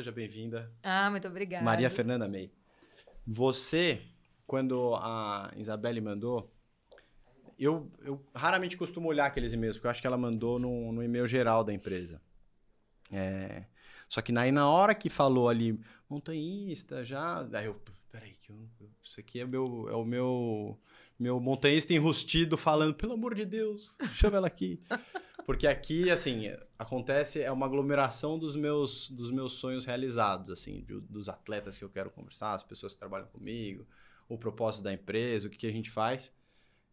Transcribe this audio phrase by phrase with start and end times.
[0.00, 0.72] seja bem-vinda.
[0.82, 1.62] Ah, muito obrigada.
[1.62, 2.50] Maria Fernanda May.
[3.26, 4.00] Você,
[4.46, 6.50] quando a Isabelle mandou,
[7.58, 11.02] eu, eu raramente costumo olhar aqueles e-mails, porque eu acho que ela mandou no, no
[11.02, 12.20] e-mail geral da empresa.
[13.12, 13.66] É,
[14.08, 17.46] só que aí na hora que falou ali, montanhista, já.
[17.52, 17.78] Aí eu,
[18.10, 18.56] peraí, que eu,
[19.02, 20.80] isso aqui é, meu, é o meu,
[21.20, 24.82] meu montanhista enrustido falando, pelo amor de Deus, chama ela aqui.
[25.44, 31.00] Porque aqui, assim, acontece, é uma aglomeração dos meus, dos meus sonhos realizados, assim, de,
[31.00, 33.86] dos atletas que eu quero conversar, as pessoas que trabalham comigo,
[34.28, 36.32] o propósito da empresa, o que, que a gente faz.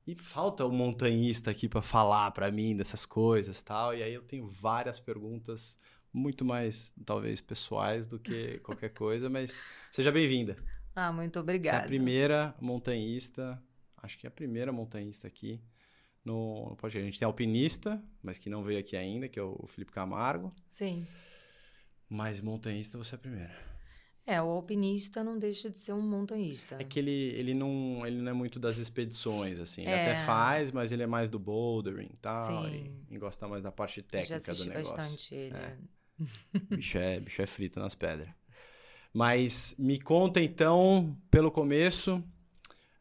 [0.05, 3.95] E falta um montanhista aqui para falar para mim dessas coisas tal.
[3.95, 5.77] E aí eu tenho várias perguntas,
[6.11, 10.57] muito mais, talvez, pessoais do que qualquer coisa, mas seja bem-vinda.
[10.95, 11.83] Ah, muito Você é obrigada.
[11.83, 13.61] a primeira montanhista,
[14.07, 15.61] acho que é a primeira montanhista aqui
[16.25, 16.97] no, no podcast.
[16.97, 20.53] A gente tem alpinista, mas que não veio aqui ainda, que é o Felipe Camargo.
[20.67, 21.05] Sim.
[22.09, 23.67] Mas montanhista você é a primeira.
[24.25, 26.75] É, o alpinista não deixa de ser um montanhista.
[26.79, 29.83] É que ele, ele, não, ele não é muito das expedições, assim.
[29.83, 30.11] Ele É.
[30.11, 32.67] até faz, mas ele é mais do bouldering e tal.
[32.67, 34.95] E, gosta mais da parte técnica do negócio.
[34.97, 35.55] bastante ele.
[35.55, 35.77] É.
[36.75, 38.27] bicho, é, bicho é frito nas pedras.
[39.13, 42.21] Mas me conta então, pelo começo,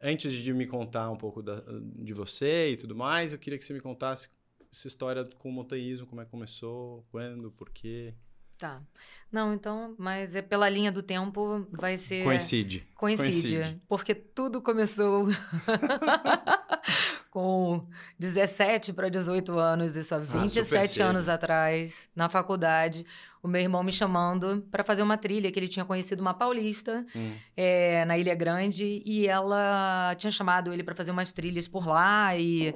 [0.00, 1.62] antes de me contar um pouco da-
[1.96, 4.28] de você e tudo mais, eu queria que você me contasse
[4.72, 8.14] essa história com o montanhismo, como é que começou, quando, por quê.
[8.58, 8.82] Tá.
[9.30, 12.24] Não, então, mas é pela linha do tempo, vai ser.
[12.24, 12.86] Coincide.
[12.94, 13.82] Coincide, Coincide.
[13.86, 15.26] porque tudo começou
[17.36, 17.86] com
[18.18, 21.02] 17 para 18 anos, isso há super 27 cedo.
[21.02, 23.04] anos atrás, na faculdade.
[23.42, 27.04] O meu irmão me chamando para fazer uma trilha que ele tinha conhecido uma paulista
[27.14, 27.34] Hum.
[27.54, 32.34] é, na Ilha Grande e ela tinha chamado ele para fazer umas trilhas por lá
[32.38, 32.74] e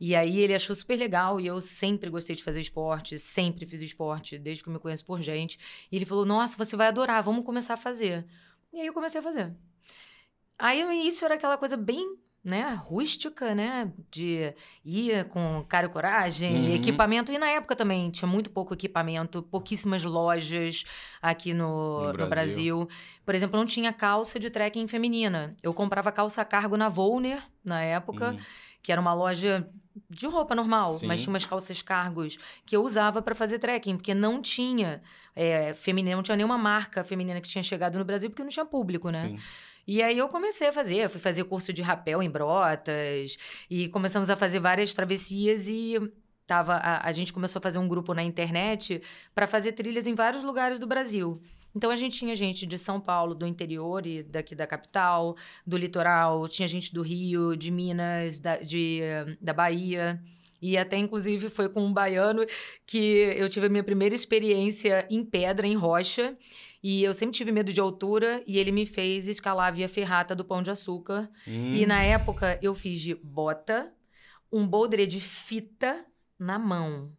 [0.00, 3.82] e aí ele achou super legal e eu sempre gostei de fazer esporte, sempre fiz
[3.82, 5.58] esporte desde que eu me conheço por gente.
[5.92, 8.24] E ele falou: "Nossa, você vai adorar, vamos começar a fazer".
[8.72, 9.52] E aí eu comecei a fazer.
[10.58, 14.54] Aí no início era aquela coisa bem, né, rústica, né, de
[14.84, 16.74] ir com cara e coragem, Uhum.
[16.74, 17.32] equipamento.
[17.32, 20.84] E na época também tinha muito pouco equipamento, pouquíssimas lojas
[21.20, 22.28] aqui no, No no Brasil.
[22.28, 22.88] Brasil.
[23.26, 25.54] Por exemplo, não tinha calça de trekking feminina.
[25.62, 28.38] Eu comprava calça cargo na Volner, na época, Hum.
[28.82, 29.68] que era uma loja
[30.08, 31.08] de roupa normal, Sim.
[31.08, 35.02] mas tinha umas calças cargos que eu usava para fazer trekking, porque não tinha
[35.34, 38.64] é, feminina, não tinha nenhuma marca feminina que tinha chegado no Brasil, porque não tinha
[38.64, 39.20] público, né?
[39.28, 39.38] Sim.
[39.88, 43.38] E aí eu comecei a fazer, eu fui fazer curso de rapel em Brotas
[43.70, 45.96] e começamos a fazer várias travessias e
[46.46, 49.00] tava a, a gente começou a fazer um grupo na internet
[49.34, 51.40] para fazer trilhas em vários lugares do Brasil.
[51.74, 55.34] Então a gente tinha gente de São Paulo, do interior e daqui da capital,
[55.66, 59.00] do litoral, tinha gente do Rio, de Minas, da, de,
[59.40, 60.22] da Bahia.
[60.60, 62.44] E até, inclusive, foi com um baiano
[62.84, 62.98] que
[63.36, 66.36] eu tive a minha primeira experiência em pedra, em rocha.
[66.82, 70.34] E eu sempre tive medo de altura e ele me fez escalar a via ferrata
[70.34, 71.28] do Pão de Açúcar.
[71.46, 71.74] Hum.
[71.74, 73.92] E na época eu fiz de bota,
[74.52, 76.06] um boulder de fita
[76.38, 77.12] na mão.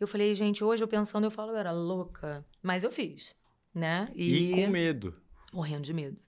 [0.00, 2.44] Eu falei, gente, hoje eu pensando, eu falo, eu era louca.
[2.60, 3.36] Mas eu fiz,
[3.72, 4.08] né?
[4.16, 5.14] E com medo.
[5.52, 6.18] Morrendo de medo.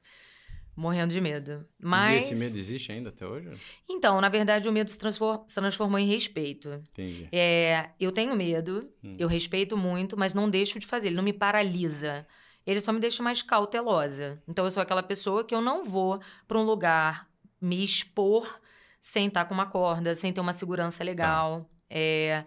[0.77, 1.67] Morrendo de medo.
[1.81, 2.25] E Mas.
[2.25, 3.51] esse medo existe ainda até hoje?
[3.89, 6.69] Então, na verdade, o medo se transformou em respeito.
[6.93, 7.29] Entendi.
[7.33, 9.17] É, eu tenho medo, Hum.
[9.19, 11.09] eu respeito muito, mas não deixo de fazer.
[11.09, 12.27] Ele não me paralisa.
[12.67, 14.43] Ele só me deixa mais cautelosa.
[14.49, 17.29] Então, eu sou aquela pessoa que eu não vou para um lugar
[17.61, 18.61] me expor
[19.01, 21.69] sem estar com uma corda, sem ter uma segurança legal.
[21.91, 22.45] É,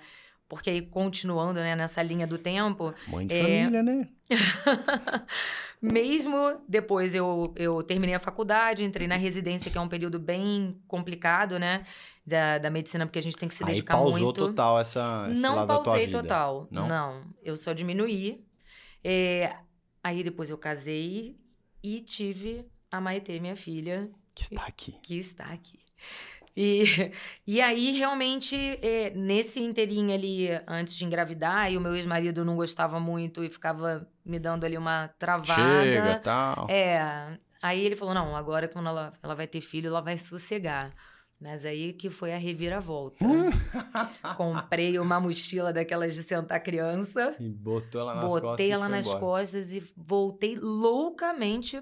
[0.49, 3.41] porque aí, continuando né, nessa linha do tempo, Mãe de É.
[3.41, 4.09] família, né?
[5.81, 10.81] mesmo depois eu, eu terminei a faculdade, entrei na residência, que é um período bem
[10.87, 11.83] complicado, né?
[12.25, 14.47] Da, da medicina, porque a gente tem que se Aí dedicar pausou muito.
[14.47, 16.21] total essa, esse Não lado da tua pausei vida.
[16.21, 16.67] total.
[16.69, 16.87] Não?
[16.87, 17.23] Não?
[17.41, 18.43] eu só diminuí.
[19.03, 19.55] É,
[20.07, 21.37] aí depois eu casei
[21.83, 24.93] e tive a Maitê, minha filha, Que está aqui.
[25.03, 25.79] que está aqui.
[26.55, 26.83] E,
[27.45, 32.55] e aí, realmente, é, nesse inteirinho ali, antes de engravidar, e o meu ex-marido não
[32.55, 35.83] gostava muito e ficava me dando ali uma travada.
[35.83, 36.67] Chega, tal.
[36.67, 37.37] É.
[37.61, 40.91] Aí ele falou: não, agora quando ela, ela vai ter filho, ela vai sossegar.
[41.39, 43.23] Mas aí que foi a reviravolta.
[44.37, 48.89] Comprei uma mochila daquelas de sentar criança, E botou ela nas costas botei e ela
[48.89, 49.19] nas embora.
[49.19, 51.79] costas e voltei loucamente,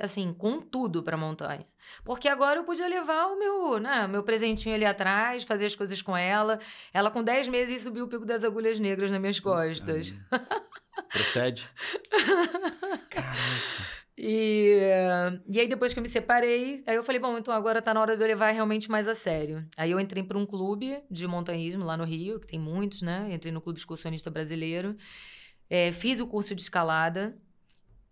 [0.00, 1.66] assim, com tudo pra montanha.
[2.04, 6.00] Porque agora eu podia levar o meu, né, meu presentinho ali atrás, fazer as coisas
[6.00, 6.58] com ela.
[6.92, 10.14] Ela com 10 meses subiu o pico das agulhas negras nas minhas costas.
[11.12, 11.68] Procede.
[13.10, 13.95] Caraca.
[14.18, 14.80] E,
[15.46, 18.00] e aí, depois que eu me separei, aí eu falei, bom, então agora tá na
[18.00, 19.66] hora de eu levar realmente mais a sério.
[19.76, 23.28] Aí eu entrei para um clube de montanhismo lá no Rio, que tem muitos, né?
[23.30, 24.96] Entrei no Clube Excursionista Brasileiro.
[25.68, 27.36] É, fiz o curso de escalada,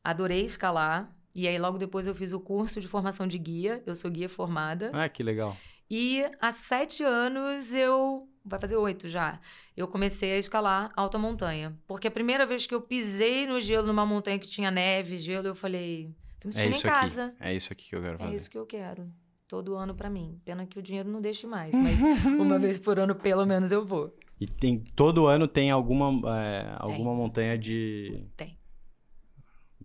[0.02, 1.10] adorei escalar.
[1.34, 3.82] E aí, logo depois, eu fiz o curso de formação de guia.
[3.86, 4.90] Eu sou guia formada.
[4.92, 5.56] Ah, que legal.
[5.90, 8.28] E há sete anos eu.
[8.44, 9.40] Vai fazer oito já.
[9.76, 11.74] Eu comecei a escalar alta montanha.
[11.86, 15.46] Porque a primeira vez que eu pisei no gelo numa montanha que tinha neve, gelo,
[15.48, 16.14] eu falei.
[16.38, 17.24] Tô me É sentindo em isso casa.
[17.26, 17.36] aqui.
[17.40, 18.34] É isso aqui que eu quero É fazer.
[18.36, 19.10] isso que eu quero.
[19.48, 20.38] Todo ano pra mim.
[20.44, 23.84] Pena que o dinheiro não deixe mais, mas uma vez por ano, pelo menos, eu
[23.84, 24.14] vou.
[24.40, 28.26] E tem, todo ano tem alguma, é, alguma montanha de.
[28.36, 28.58] Tem.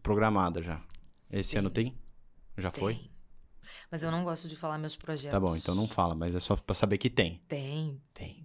[0.02, 0.82] programada já.
[1.32, 1.96] Esse Sim, ano tem?
[2.58, 2.96] Já foi?
[2.96, 3.10] tem.
[3.92, 5.32] Mas eu não gosto de falar meus projetos.
[5.32, 7.42] Tá bom, então não fala, mas é só pra saber que tem.
[7.48, 8.39] Tem, tem.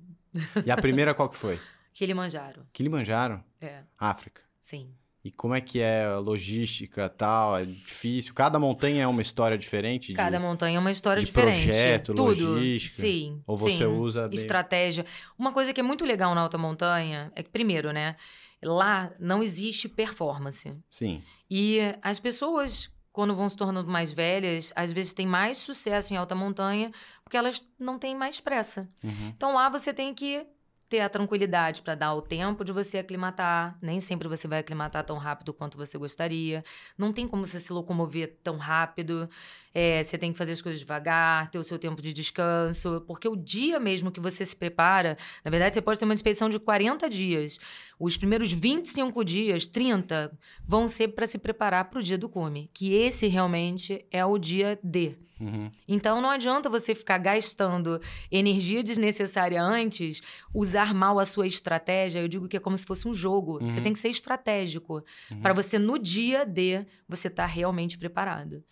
[0.64, 1.58] E a primeira qual que foi?
[1.94, 2.66] Kilimanjaro.
[2.72, 4.42] Kilimanjaro, É, África.
[4.58, 4.90] sim.
[5.24, 7.56] E como é que é a logística tal?
[7.56, 8.34] É difícil?
[8.34, 10.08] Cada montanha é uma história diferente?
[10.08, 11.64] de- Cada montanha é uma história de diferente.
[11.64, 12.52] projeto, Tudo.
[12.52, 12.94] logística?
[13.00, 13.42] Sim.
[13.46, 13.84] Ou você sim.
[13.86, 15.06] usa estratégia.
[15.38, 18.16] Uma coisa que é muito legal na alta montanha é que, primeiro, né?
[18.62, 20.76] Lá não existe performance.
[20.90, 21.22] Sim.
[21.50, 26.16] E as pessoas, quando vão se tornando mais velhas, às vezes têm mais sucesso em
[26.16, 26.90] alta montanha
[27.22, 28.88] porque elas não têm mais pressa.
[29.04, 29.28] Uhum.
[29.28, 30.44] Então lá você tem que
[30.88, 33.78] ter a tranquilidade para dar o tempo de você aclimatar.
[33.80, 36.64] Nem sempre você vai aclimatar tão rápido quanto você gostaria.
[36.98, 39.30] Não tem como você se locomover tão rápido.
[39.74, 43.02] É, você tem que fazer as coisas devagar, ter o seu tempo de descanso.
[43.08, 46.48] Porque o dia mesmo que você se prepara, na verdade, você pode ter uma expedição
[46.48, 47.58] de 40 dias.
[47.98, 50.30] Os primeiros 25 dias, 30,
[50.64, 52.70] vão ser para se preparar para o dia do cume.
[52.72, 55.16] Que esse realmente é o dia D.
[55.40, 55.68] Uhum.
[55.88, 58.00] Então não adianta você ficar gastando
[58.30, 60.22] energia desnecessária antes,
[60.54, 62.20] usar mal a sua estratégia.
[62.20, 63.58] Eu digo que é como se fosse um jogo.
[63.60, 63.82] Você Uhum.
[63.82, 65.02] tem que ser estratégico
[65.42, 68.62] para você no dia D você estar realmente preparado.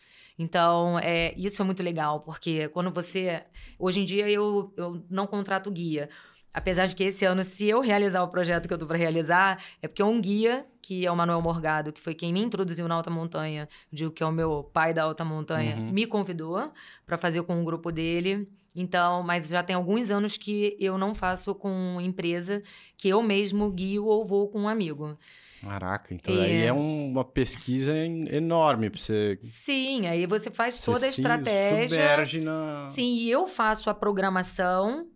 [0.43, 3.43] Então, é, isso é muito legal, porque quando você.
[3.79, 6.09] Hoje em dia eu, eu não contrato guia.
[6.55, 9.59] Apesar de que esse ano, se eu realizar o projeto que eu tô para realizar,
[9.81, 12.95] é porque um guia, que é o Manuel Morgado, que foi quem me introduziu na
[12.95, 15.91] alta montanha, digo que é o meu pai da alta montanha, Uhum.
[15.93, 16.71] me convidou
[17.07, 18.47] para fazer com o grupo dele.
[18.77, 22.63] Então, mas já tem alguns anos que eu não faço com empresa,
[22.99, 25.17] que eu mesmo guio ou vou com um amigo.
[25.63, 26.45] Caraca, então É.
[26.45, 29.39] aí é um- uma pesquisa en- enorme pra você.
[29.43, 31.89] Sim, aí você faz você toda a estratégia.
[31.89, 32.87] Submerge na.
[32.89, 35.07] Sim, e eu faço a programação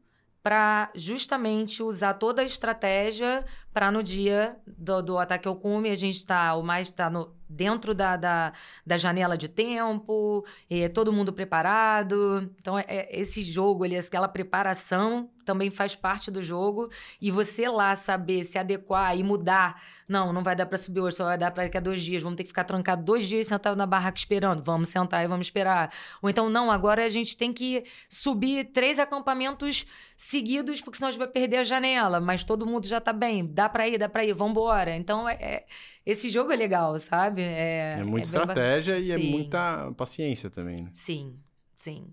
[0.43, 3.44] para justamente usar toda a estratégia
[3.76, 7.37] para no dia do, do ataque ao cume a gente está o mais tá no,
[7.49, 8.52] dentro da, da,
[8.84, 12.50] da janela de tempo, é, todo mundo preparado.
[12.61, 16.90] Então, é, é- esse jogo, ali, aquela preparação também faz parte do jogo.
[17.20, 19.81] E você lá saber se adequar e mudar.
[20.08, 22.23] Não, não vai dar para subir hoje, só vai dar para daqui a dois dias.
[22.23, 24.62] Vamos ter que ficar trancado dois dias sentado na barraca esperando.
[24.62, 25.93] Vamos sentar e vamos esperar.
[26.20, 29.87] Ou então, não, agora a gente tem que subir três acampamentos
[30.17, 32.20] seguidos, porque senão a gente vai perder a janela.
[32.20, 33.46] Mas todo mundo já tá bem.
[33.46, 34.96] Dá pra ir, dá pra ir, vambora.
[34.96, 35.66] Então, é, é-
[36.04, 37.42] esse jogo é legal, sabe?
[37.42, 39.30] É, É muita é bem ba- estratégia e é Sim.
[39.30, 40.88] muita paciência também, né?
[40.92, 41.38] Sim,
[41.74, 42.12] sim.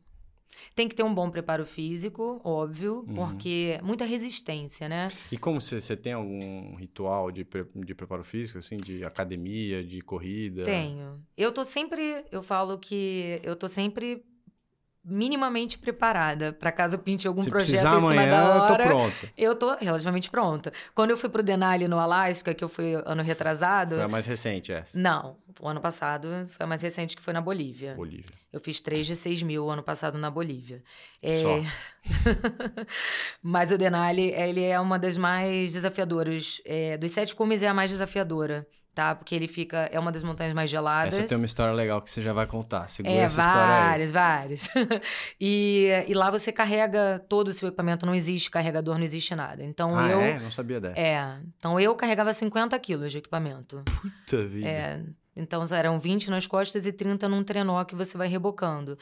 [0.76, 3.14] Tem que ter um bom preparo físico, óbvio, Uhum.
[3.16, 5.10] porque muita resistência, né?
[5.32, 9.84] E como você, você tem algum ritual de, pre- de preparo físico, assim, de academia,
[9.84, 10.64] de corrida?
[10.64, 11.24] Tenho.
[11.36, 14.24] Eu tô sempre, eu falo que eu tô sempre
[15.06, 18.74] minimamente preparada para caso pinte algum Se projeto precisar em cima amanhã, da eu tô
[18.74, 18.86] hora.
[18.86, 19.34] pronta.
[19.38, 20.72] Eu tô relativamente pronta.
[20.96, 24.26] Quando eu fui pro Denali no Alasca, que eu fui ano retrasado, Foi a mais
[24.26, 24.98] recente essa.
[24.98, 27.96] não, o ano passado foi a mais recente que foi na Bolívia.
[27.96, 28.26] Bolívia.
[28.52, 30.82] Eu fiz 3 de 6 mil ano passado na Bolívia.
[31.42, 31.64] Só.
[33.42, 36.62] Mas o Denali, ele é uma das mais desafiadoras.
[36.66, 39.16] É, dos sete cumes é a mais desafiadora, tá?
[39.16, 39.90] Porque ele fica...
[39.92, 41.18] É uma das montanhas mais geladas.
[41.18, 42.88] Essa tem uma história legal que você já vai contar.
[42.90, 43.82] Segura É, essa história aí.
[43.84, 44.70] vários, vários.
[45.40, 49.64] e, e lá você carrega todo o seu equipamento, não existe carregador, não existe nada.
[49.64, 50.22] Então Ah, eu.
[50.22, 50.40] é?
[50.40, 51.00] Não sabia dessa.
[51.00, 51.38] É.
[51.58, 53.84] Então eu carregava 50 quilos de equipamento.
[54.02, 54.68] Puta vida.
[54.68, 55.02] É,
[55.36, 58.98] então eram 20 nas costas e 30 num trenó que você vai rebocando.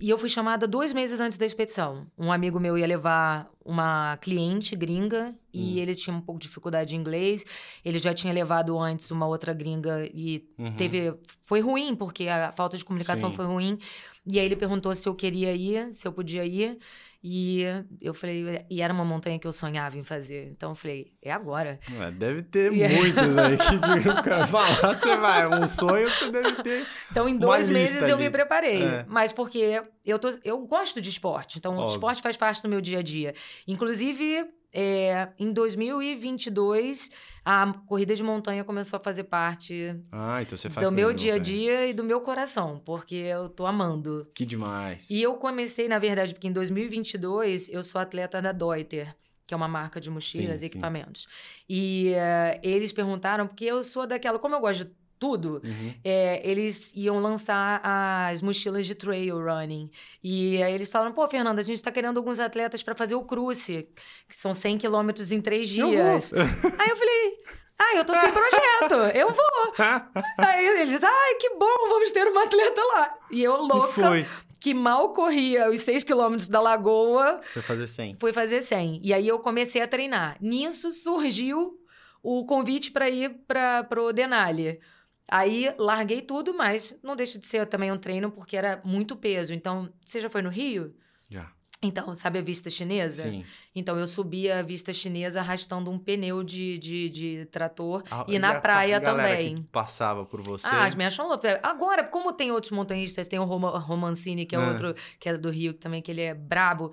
[0.00, 2.06] E eu fui chamada dois meses antes da expedição.
[2.18, 5.78] Um amigo meu ia levar uma cliente gringa e Hum.
[5.82, 7.44] ele tinha um pouco de dificuldade de inglês.
[7.84, 10.76] Ele já tinha levado antes uma outra gringa e Uhum.
[10.76, 11.14] teve.
[11.42, 13.36] Foi ruim, porque a falta de comunicação Sim.
[13.36, 13.78] foi ruim.
[14.26, 16.78] E aí ele perguntou se eu queria ir, se eu podia ir.
[17.22, 17.62] E
[18.00, 20.48] eu falei, e era uma montanha que eu sonhava em fazer.
[20.56, 21.78] Então eu falei, é agora.
[21.98, 26.10] Ué, deve ter E aí- muitas aí que, o cara falar, você vai, um sonho
[26.10, 26.86] você deve ter.
[27.10, 28.24] Então, em dois meses eu ali.
[28.24, 28.82] me preparei.
[28.82, 29.04] É.
[29.08, 31.58] Mas porque eu, tô, eu gosto de esporte.
[31.58, 31.92] Então, o Óbvio.
[31.92, 33.34] esporte faz parte do meu dia a dia.
[33.66, 37.10] Inclusive, é, em 2022,
[37.44, 41.38] a corrida de montanha começou a fazer parte Ah, então faz do meu dia a
[41.38, 44.28] dia e do meu coração, porque eu tô amando.
[44.34, 45.08] Que demais.
[45.10, 49.14] E eu comecei, na verdade, porque em 2022 eu sou atleta da Deuter.
[49.46, 50.74] que é uma marca de mochilas Sim, e sim.
[50.74, 51.28] equipamentos.
[51.68, 55.94] E eh, eles perguntaram, porque eu sou daquela, como eu gosto de tudo, Uhum.
[56.04, 59.90] é, eles iam lançar as mochilas de trail running.
[60.22, 63.22] E aí eles falaram, pô, Fernanda, a gente tá querendo alguns atletas para fazer o
[63.24, 63.88] cruce,
[64.28, 66.30] que são 100 quilômetros em três Eu dias.
[66.30, 66.40] vou.
[66.78, 67.38] Aí eu falei,
[67.78, 69.74] ah, eu tô sem projeto, eu vou.
[70.38, 73.14] Aí eles dizem, ai, que bom, vamos ter uma atleta lá.
[73.30, 74.26] E eu, louca, foi.
[74.60, 78.16] que mal corria os 6 quilômetros da lagoa, Foi fazer 100.
[78.20, 79.00] fui fazer 100.
[79.02, 80.36] E aí eu comecei a treinar.
[80.40, 81.78] Nisso surgiu
[82.22, 84.80] o convite para ir para o Denali.
[85.28, 89.52] Aí larguei tudo, mas não deixa de ser também um treino porque era muito peso.
[89.52, 90.94] Então, você já foi no Rio?
[91.28, 91.50] Já.
[91.82, 93.24] Então, sabe a vista chinesa?
[93.24, 93.44] Sim.
[93.74, 98.38] Então, eu subi a vista chinesa arrastando um pneu de, de, de trator A- e
[98.38, 99.56] na a praia galera também.
[99.56, 100.66] Que passava por você.
[100.66, 101.44] Ah, me acham louco.
[101.62, 104.68] Agora, como tem outros montanhistas, tem o Roma- Romancini, que é É.
[104.68, 106.92] outro, que era do Rio, que também que ele é brabo.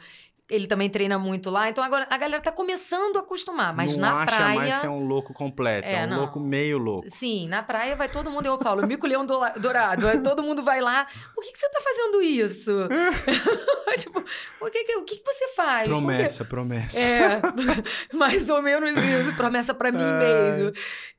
[0.53, 1.69] Ele também treina muito lá.
[1.69, 3.73] Então agora a galera tá começando a acostumar.
[3.75, 4.55] Mas não na acha praia.
[4.55, 5.87] mais que é um louco completo.
[5.87, 6.17] É, É, um não.
[6.19, 7.09] louco meio louco.
[7.09, 10.07] Sim, na praia vai todo mundo, eu falo, mico-leão dola- dourado.
[10.07, 11.07] aí todo mundo vai lá.
[11.33, 12.71] Por que, que você tá fazendo isso?
[13.99, 14.23] tipo,
[14.59, 15.87] por que que, o que, que você faz?
[15.87, 16.99] Promessa, promessa.
[17.01, 17.41] É,
[18.15, 19.35] mais ou menos isso.
[19.35, 20.71] Promessa pra mim mesmo.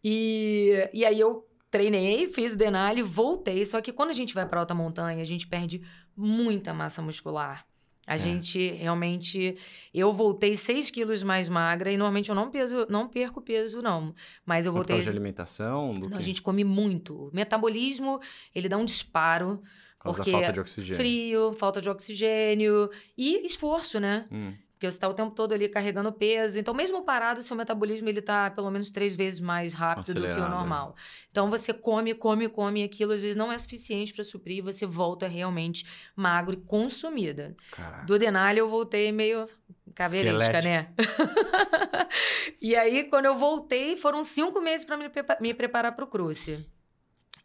[0.03, 3.64] E, e aí eu treinei, fiz o Denali, voltei.
[3.64, 5.83] Só que quando a gente vai pra alta montanha, a gente perde
[6.17, 7.64] muita massa muscular.
[8.07, 8.19] A É.
[8.19, 9.57] gente realmente.
[9.93, 14.15] Eu voltei 6 quilos mais magra e normalmente eu não, peso, não perco peso, não.
[14.45, 14.97] Mas eu Por voltei.
[14.97, 17.29] causa de alimentação, Não, a gente come muito.
[17.29, 18.21] O metabolismo,
[18.55, 19.63] ele dá um disparo.
[19.99, 20.97] Por causa porque da falta de oxigênio.
[20.97, 24.27] Frio, falta de oxigênio e esforço, né?
[24.31, 24.53] Hum.
[24.85, 26.59] Porque você está o tempo todo ali carregando peso.
[26.59, 30.26] Então, mesmo parado, seu metabolismo ele tá pelo menos três vezes mais rápido do que
[30.26, 30.57] o Acelerado, é.
[30.57, 30.97] normal.
[31.31, 34.85] Então, você come, come, come aquilo às vezes não é suficiente para suprir e você
[34.85, 37.57] volta realmente magro e consumida.
[37.71, 38.05] Caraca.
[38.05, 39.49] Do Denali eu voltei meio
[39.95, 40.88] caveiresca, né?
[42.61, 44.99] e aí, quando eu voltei, foram cinco meses para
[45.41, 46.67] me preparar para o cruce.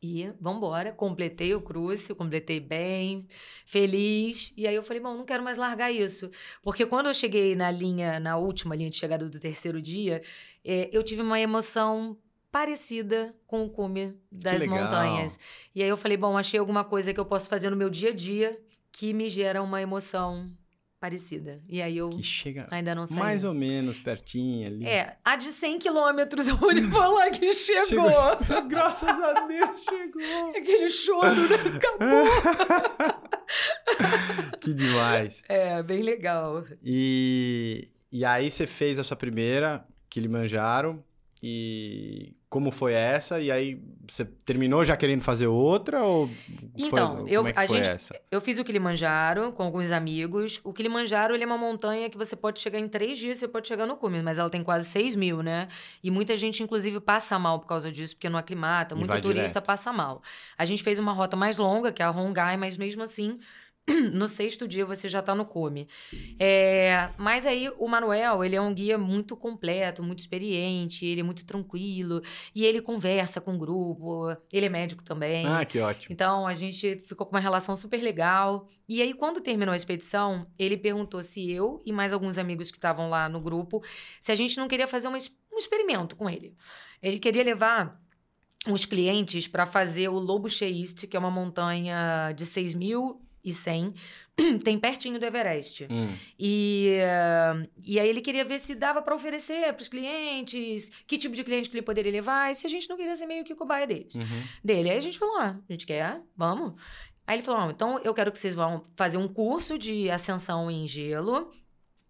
[0.02, 3.28] E vambora, completei o cruce, completei bem,
[3.66, 4.54] feliz.
[4.56, 6.32] E aí eu falei, bom, não quero mais largar isso.
[6.62, 10.22] Porque quando eu cheguei na linha, na última linha de chegada do terceiro dia,
[10.64, 12.18] eh, eu tive uma emoção
[12.52, 15.40] parecida com o cume das montanhas.
[15.76, 18.10] E aí eu falei, bom, achei alguma coisa que eu posso fazer no meu dia
[18.10, 18.60] a dia
[18.92, 20.50] que me gera uma emoção
[21.00, 21.62] parecida.
[21.68, 23.18] E aí eu Que chega ainda não sei.
[23.18, 24.86] mais ou menos pertinho ali.
[24.86, 27.86] É, a de 100 quilômetros eu vou falar que chegou.
[27.88, 28.62] Chegou.
[28.68, 30.50] Graças a Deus chegou.
[30.56, 31.78] Aquele choro, né?
[31.78, 32.26] Acabou.
[34.60, 35.44] que demais.
[35.48, 36.66] É, bem legal.
[36.84, 41.04] E, e aí você fez a sua primeira, Kilimanjaro,
[41.42, 43.40] e como foi essa?
[43.40, 46.36] E aí você terminou já querendo fazer outra ou foi-
[46.78, 48.20] Então, como eu- é a foi gente- essa?
[48.32, 50.60] Eu fiz o Kilimanjaro com alguns amigos.
[50.64, 53.68] O Kilimanjaro ele é uma montanha que você pode chegar em três dias, você pode
[53.68, 55.68] chegar no cume, mas ela tem quase 6 mil, né?
[56.04, 58.96] E muita gente, inclusive, passa mal por causa disso, porque não aclimata.
[58.96, 59.62] Muito turista direto.
[59.62, 60.22] passa mal.
[60.58, 63.38] A gente fez uma rota mais longa, que é a Rongai, mas mesmo assim,
[64.14, 65.88] no sexto dia você já tá no cume.
[66.40, 71.24] É, mas aí o Manuel, ele é um guia muito completo, muito experiente, ele é
[71.24, 72.22] muito tranquilo,
[72.54, 75.46] e ele conversa com o grupo, ele é médico também.
[75.46, 76.14] Ah, que ótimo.
[76.14, 78.68] Então a gente ficou com uma relação super legal.
[78.88, 82.78] E aí, quando terminou a expedição, ele perguntou se eu e mais alguns amigos que
[82.78, 83.84] estavam lá no grupo,
[84.20, 85.16] se a gente não queria fazer um
[85.58, 86.56] experimento com ele.
[87.02, 88.02] Ele queria levar
[88.68, 92.46] os clientes para fazer o Lobo Cheiste, que é uma montanha de
[93.52, 93.94] 6.100,
[94.64, 95.88] tem pertinho do Everest.
[95.90, 100.92] Hum, E, eh, e aí ele queria ver se dava para oferecer para os clientes,
[101.06, 103.26] que tipo de cliente que ele poderia levar, e se a gente não queria ser
[103.26, 104.44] meio que cobaia deles uhum.
[104.64, 104.90] dele.
[104.90, 106.74] Aí a gente falou, ah, a gente quer, vamos.
[107.28, 110.88] Aí ele falou, então eu quero que vocês vão fazer um curso de ascensão em
[110.88, 111.52] gelo,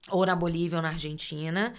[0.09, 1.73] ou na Bolívia ou na Argentina.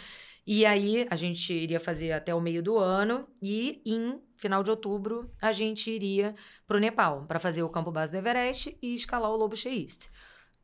[0.47, 4.70] E aí a gente iria fazer até o meio do ano e em final de
[4.70, 6.35] outubro a gente iria
[6.66, 10.11] pro Nepal para fazer o campo base do Everest e escalar o Lobo Cheiste.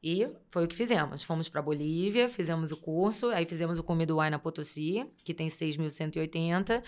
[0.02, 1.22] E foi o que fizemos.
[1.22, 5.48] Fomos para Bolívia, fizemos o curso, aí fizemos o cume do Huayna Potosí, que tem
[5.48, 6.82] 6.180,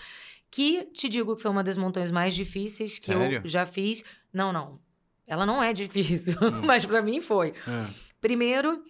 [0.49, 3.41] que te digo que foi uma das montanhas mais difíceis que Sério?
[3.43, 4.03] eu já fiz.
[4.33, 4.79] Não, não.
[5.27, 6.61] Ela não é difícil, Hum.
[6.65, 7.53] mas para mim foi.
[7.67, 7.87] Ah,
[8.21, 8.83] Primeiro,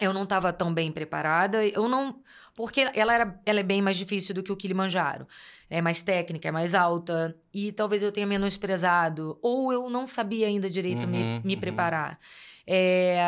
[0.00, 1.64] eu não estava tão bem preparada.
[1.66, 2.20] Eu não.
[2.54, 5.26] Porque ela, era, ela é bem mais difícil do que o Kilimanjaro.
[5.70, 7.36] É mais técnica, é mais alta.
[7.52, 9.38] E talvez eu tenha menosprezado.
[9.42, 11.60] Ou eu não sabia ainda direito me, Uhum, me uhum.
[11.60, 12.18] preparar.
[12.66, 13.18] É,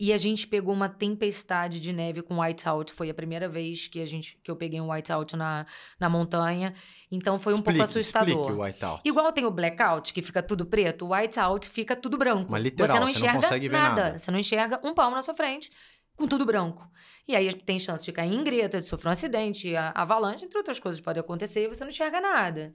[0.00, 2.92] E a gente pegou uma tempestade de neve com whiteout.
[2.92, 5.64] Foi a primeira vez que, a gente, que eu peguei um whiteout na,
[6.00, 6.74] na montanha.
[7.10, 8.50] Então foi um pouco assustador.
[8.50, 9.00] O whiteout.
[9.04, 12.50] Igual tem o blackout, que fica tudo preto, o whiteout fica tudo branco.
[12.50, 14.02] Mas literal, você não você não enxerga consegue ver nada.
[14.02, 14.18] nada.
[14.18, 15.70] Você não enxerga um palmo na sua frente
[16.16, 16.88] com tudo branco.
[17.26, 20.58] E aí tem chance de cair em greta, de sofrer um acidente, a- avalanche, entre
[20.58, 22.74] outras coisas podem acontecer e você não enxerga nada.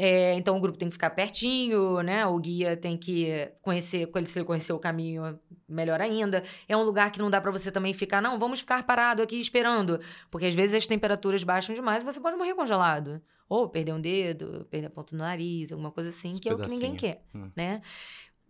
[0.00, 2.24] É, então o grupo tem que ficar pertinho, né?
[2.24, 6.44] O guia tem que conhecer, se ele conhecer o caminho, melhor ainda.
[6.68, 9.40] É um lugar que não dá pra você também ficar, não, vamos ficar parado aqui
[9.40, 9.98] esperando.
[10.30, 13.20] Porque às vezes as temperaturas baixam demais e você pode morrer congelado.
[13.48, 16.54] Ou perder um dedo, perder a ponta do nariz, alguma coisa assim, Esse que é
[16.54, 17.14] o que ninguém pedacinho.
[17.14, 17.50] quer, Hum.
[17.56, 17.80] né?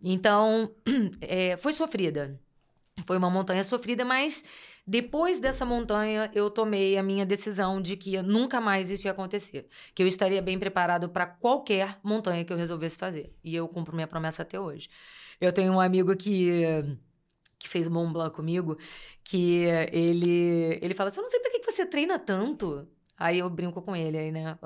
[0.03, 0.71] Então,
[1.21, 2.39] é, foi sofrida.
[3.05, 4.43] Foi uma montanha sofrida, mas
[4.85, 9.67] depois dessa montanha eu tomei a minha decisão de que nunca mais isso ia acontecer.
[9.93, 13.35] Que eu estaria bem preparado para qualquer montanha que eu resolvesse fazer.
[13.43, 14.89] E eu cumpro minha promessa até hoje.
[15.39, 16.51] Eu tenho um amigo que
[17.59, 18.77] que fez o Mont Blanc comigo,
[19.23, 22.87] que ele ele fala assim, eu não sei pra que você treina tanto.
[23.17, 24.57] Aí eu brinco com ele, aí, né?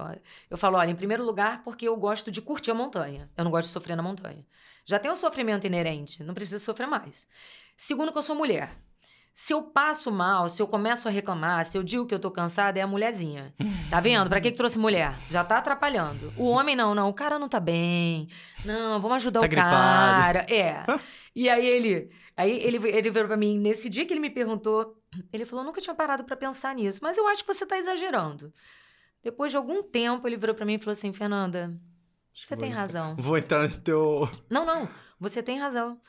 [0.50, 3.30] Eu falo, olha, em primeiro lugar, porque eu gosto de curtir a montanha.
[3.36, 4.46] Eu não gosto de sofrer na montanha.
[4.86, 7.28] Já tem o sofrimento inerente, não preciso sofrer mais.
[7.78, 8.72] Segundo, que eu sou mulher.
[9.36, 12.30] Se eu passo mal, se eu começo a reclamar, se eu digo que eu tô
[12.30, 13.52] cansada, é a mulherzinha.
[13.90, 14.30] Tá vendo?
[14.30, 15.18] Pra que, que trouxe mulher?
[15.28, 16.32] Já tá atrapalhando.
[16.38, 17.10] O homem não, não.
[17.10, 18.28] O cara não tá bem.
[18.64, 19.72] Não, vamos ajudar Tá o gripado.
[19.72, 20.46] cara.
[20.50, 20.86] É.
[21.36, 22.12] E aí ele.
[22.38, 24.96] Aí ele, ele veio pra mim, nesse dia que ele me perguntou,
[25.32, 28.54] ele falou: nunca tinha parado pra pensar nisso, mas eu acho que você tá exagerando.
[29.24, 31.74] Depois de algum tempo, ele virou pra mim e falou assim: Fernanda,
[32.36, 33.16] você tem Vou- razão.
[33.18, 34.30] Vou entrar nesse teu.
[34.50, 34.88] Não, não,
[35.20, 36.00] você tem razão.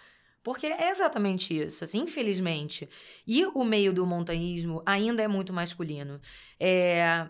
[0.45, 2.89] Porque é exatamente isso, assim, infelizmente.
[3.27, 6.21] E o meio do montanhismo ainda é muito masculino.
[6.61, 7.27] É,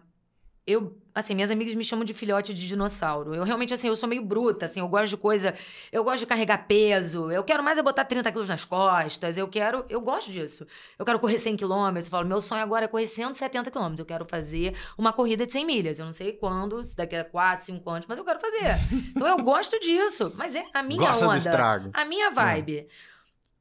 [0.67, 3.35] eu, assim, minhas amigas me chamam de filhote de dinossauro.
[3.35, 5.55] Eu realmente, assim, eu sou meio bruta, assim, eu gosto de coisa.
[5.93, 7.31] Eu gosto de carregar peso.
[7.31, 9.37] Eu quero mais é botar 30 quilos nas costas.
[9.37, 9.85] Eu quero.
[9.91, 10.67] Eu gosto disso.
[10.99, 12.07] Eu quero correr 100 quilômetros.
[12.07, 14.01] Eu falo, meu sonho agora é correr 170 quilômetros.
[14.01, 15.99] Eu quero fazer uma corrida de 100 milhas.
[15.99, 18.79] Eu não sei quando, se daqui a 4, 5 anos, mas eu quero fazer.
[19.15, 20.33] Então eu gosto disso.
[20.35, 21.39] Mas é a minha Gosta do onda.
[21.39, 21.91] estrago.
[21.93, 22.89] A minha vibe.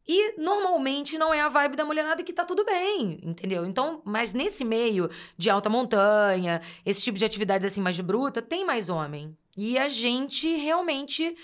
[0.07, 3.65] E normalmente não é a vibe da mulherada que tá tudo bem, entendeu?
[3.65, 8.65] Então, mas nesse meio de alta montanha, esse tipo de atividades assim mais bruta, tem
[8.65, 9.35] mais homem.
[9.55, 11.35] E a gente realmente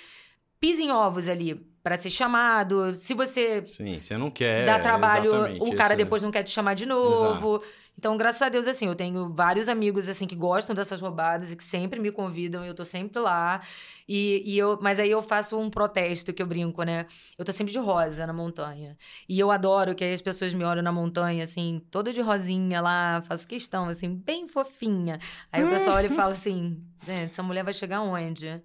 [0.59, 2.93] pisa em ovos ali pra ser chamado.
[2.95, 4.65] Se você Sim, você não quer.
[4.65, 5.31] dá trabalho,
[5.63, 7.63] o cara depois não quer te chamar de novo.
[7.99, 11.55] Então, graças a Deus, assim, eu tenho vários amigos, assim, que gostam dessas roubadas e
[11.57, 13.61] que sempre me convidam, e eu tô sempre lá.
[14.07, 17.05] E, e eu, mas aí eu faço um protesto que eu brinco, né?
[17.37, 18.97] Eu tô sempre de rosa na montanha.
[19.27, 22.79] E eu adoro que aí as pessoas me olham na montanha, assim, toda de rosinha
[22.79, 25.19] lá, faço questão, assim, bem fofinha.
[25.51, 28.63] Aí o pessoal olha e fala assim: gente, essa mulher vai chegar onde?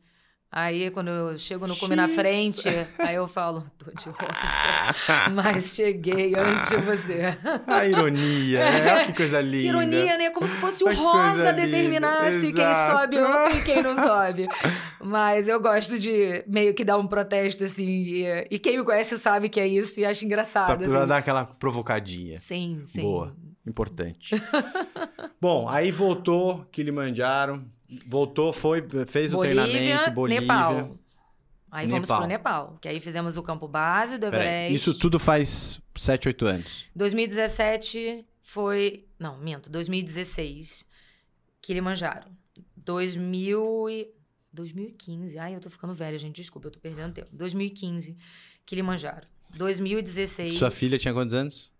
[0.57, 2.69] Aí, quando eu chego no cume na frente,
[3.01, 5.31] aí eu falo, tô de rosa.
[5.35, 7.37] Mas cheguei antes de você.
[7.67, 8.93] A ironia, né?
[8.95, 9.63] Olha que coisa linda.
[9.63, 10.31] Que ironia, né?
[10.31, 13.17] Como se fosse o que rosa determinasse quem sobe
[13.57, 14.47] e quem não sobe.
[15.03, 17.89] Mas eu gosto de meio que dar um protesto, assim.
[17.89, 20.79] E, e quem me conhece sabe que é isso e acha Pra, engraçado.
[20.79, 21.07] pra assim.
[21.09, 22.39] dar aquela provocadinha.
[22.39, 23.03] Sim, sim.
[23.03, 23.35] Boa.
[23.67, 24.41] Importante.
[25.41, 27.65] Bom, aí voltou Kilimanjaro.
[28.07, 30.41] Voltou, foi, fez o treinamento, Bolívia.
[30.41, 30.99] Nepal.
[31.71, 32.19] Aí fomos Nepal.
[32.19, 32.79] pro Nepal.
[32.81, 34.75] Que aí fizemos o campo base do Peraí, Everest.
[34.75, 36.87] isso tudo faz 7, 8 anos.
[36.95, 39.05] 2017 foi.
[39.19, 39.69] Não, minto.
[39.69, 40.87] 2016.
[41.61, 42.31] Kilimanjaro.
[42.77, 44.15] 2000 e...
[44.53, 45.37] 2015.
[45.37, 46.37] Ai, eu tô ficando velha, gente.
[46.37, 47.29] Desculpa, eu tô perdendo tempo.
[47.33, 48.17] 2015.
[48.65, 49.27] Kilimanjaro.
[49.57, 50.55] 2016.
[50.55, 51.73] Sua filha tinha quantos anos?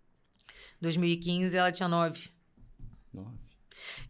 [0.81, 2.29] 2015, ela tinha 9.
[3.13, 3.44] Nove.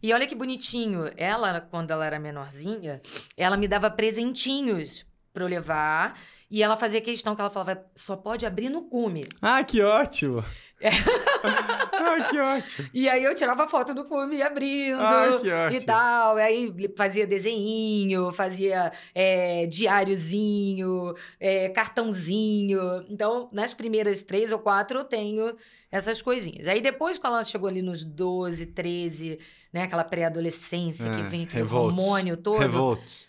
[0.02, 1.10] E olha que bonitinho.
[1.16, 3.00] Ela, quando ela era menorzinha,
[3.36, 6.18] ela me dava presentinhos pra eu levar.
[6.50, 9.26] E ela fazia questão que ela falava, só pode abrir no cume.
[9.42, 10.44] Ah, que ótimo!
[10.80, 10.90] É.
[11.42, 12.88] ah, que ótimo!
[12.94, 15.80] E aí eu tirava foto do cume abrindo Ah, que ótimo!
[15.80, 16.38] e tal.
[16.38, 23.04] E aí fazia desenhinho, fazia é, diáriozinho, é, cartãozinho.
[23.08, 25.56] Então, nas primeiras três ou quatro, eu tenho
[25.90, 26.68] essas coisinhas.
[26.68, 29.38] Aí depois, quando ela chegou ali nos 12, 13,
[29.76, 29.82] né?
[29.84, 31.98] Aquela pré-adolescência que É, vem aquele revolts.
[31.98, 32.58] hormônio todo.
[32.58, 33.28] Revolts.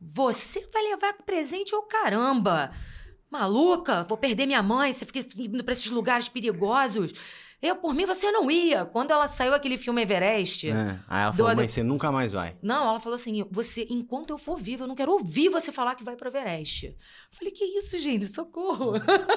[0.00, 2.70] Você vai levar presente ao caramba!
[3.30, 7.12] Maluca, vou perder minha mãe, você fica indo pra esses lugares perigosos.
[7.62, 8.84] Eu, por mim, você não ia.
[8.84, 10.68] Quando ela saiu aquele filme Everest.
[10.68, 10.98] É.
[11.06, 12.56] Aí ela falou, do- mãe, você nunca mais vai.
[12.60, 15.94] Não, ela falou assim: você, enquanto eu for viva, eu não quero ouvir você falar
[15.94, 16.86] que vai pro Everest.
[16.86, 16.94] Eu
[17.30, 18.26] falei, que isso, gente?
[18.26, 18.94] Socorro.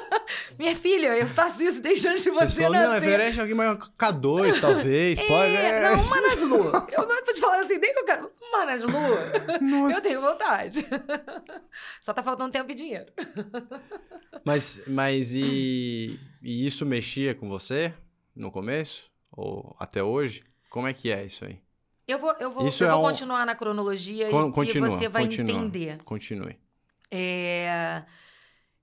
[0.58, 2.96] Minha filha, eu faço isso desde antes de Você você falou, não.
[2.96, 5.20] Everest é alguém mais K2, talvez.
[5.20, 5.32] Pode.
[5.56, 5.96] É, É.
[5.96, 6.56] não, Manaslu.
[6.92, 8.32] Eu não vou te falar assim, nem que eu quero.
[8.52, 8.92] Manaslu.
[9.62, 9.96] Nossa.
[9.98, 10.88] Eu tenho vontade.
[12.02, 13.06] Só tá faltando tempo e dinheiro.
[14.44, 17.94] Mas, mas e, e isso mexia com você
[18.36, 19.10] no começo?
[19.32, 20.44] Ou até hoje?
[20.70, 21.60] Como é que é isso aí?
[22.08, 24.88] Eu vou, eu vou, Isso eu é vou um- continuar na cronologia Con- e, continua,
[24.88, 25.52] e você vai continua.
[25.52, 26.04] entender.
[26.04, 26.58] Continue.
[27.10, 28.04] É.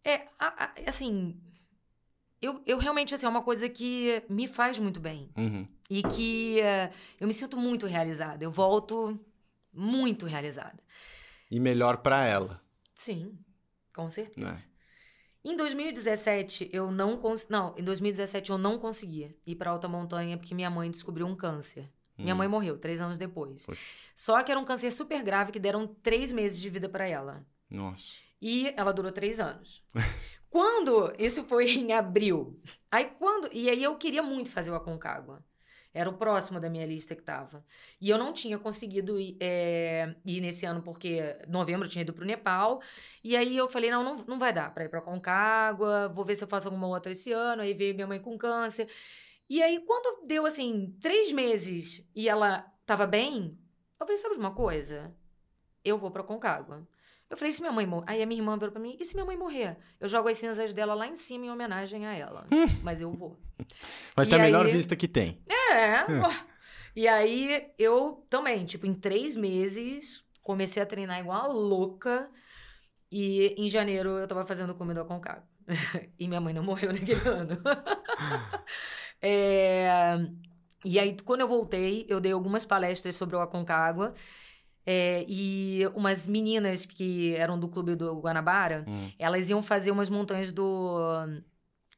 [0.04, 1.40] É, a- a- assim.
[2.40, 5.30] eu, eu realmente, assim, é uma coisa que me faz muito bem.
[5.36, 5.66] Uhum.
[5.88, 8.42] E que uh, eu me sinto muito realizada.
[8.42, 9.18] Eu volto
[9.72, 10.82] muito realizada.
[11.50, 12.60] E melhor para ela.
[12.94, 13.38] Sim,
[13.94, 14.66] com certeza.
[15.44, 17.48] Em 2017, eu não cons...
[17.48, 21.34] Não, em 2017 eu não conseguia ir para alta montanha porque minha mãe descobriu um
[21.34, 21.90] câncer.
[22.16, 22.38] Minha Hum.
[22.38, 23.66] mãe morreu três anos depois.
[23.66, 23.80] Poxa.
[24.14, 27.44] Só que era um câncer super grave que deram três meses de vida para ela.
[27.68, 28.04] Nossa.
[28.40, 29.82] E ela durou três anos.
[30.48, 31.12] quando.
[31.18, 32.60] Isso foi em abril.
[32.90, 33.48] Aí quando.
[33.52, 35.44] E aí eu queria muito fazer o Aconcagua.
[35.94, 37.64] Era o próximo da minha lista que tava.
[38.00, 42.14] E eu não tinha conseguido ir, é, ir nesse ano, porque novembro eu tinha ido
[42.14, 42.80] pro Nepal.
[43.22, 46.08] E aí eu falei: não, não, não vai dar pra ir pra Aconcagua.
[46.08, 47.62] Vou ver se eu faço alguma outra esse ano.
[47.62, 48.88] Aí veio minha mãe com câncer.
[49.48, 53.58] E aí, quando deu assim, três meses e ela tava bem,
[54.00, 55.14] eu falei: sabe de uma coisa?
[55.84, 56.86] Eu vou pra Concagua.
[57.32, 58.04] Eu falei, e se minha mãe morrer?
[58.08, 59.78] Aí a minha irmã virou pra mim, e se minha mãe morrer?
[59.98, 62.46] Eu jogo as cinzas dela lá em cima em homenagem a ela.
[62.84, 63.40] Mas eu vou.
[64.14, 65.40] Vai ter a melhor vista que tem.
[65.48, 66.04] É.
[66.20, 66.30] ó.
[66.94, 72.28] E aí eu também, tipo, em três meses, comecei a treinar igual uma louca.
[73.10, 75.42] E em janeiro eu tava fazendo comida com Concagua.
[76.20, 77.56] e minha mãe não morreu naquele ano.
[79.22, 80.18] É,
[80.84, 84.12] E aí, quando eu voltei, eu dei algumas palestras sobre o Aconcagua.
[84.84, 89.10] É, e umas meninas que eram do clube do Guanabara, Hum.
[89.18, 90.98] elas iam fazer umas montanhas do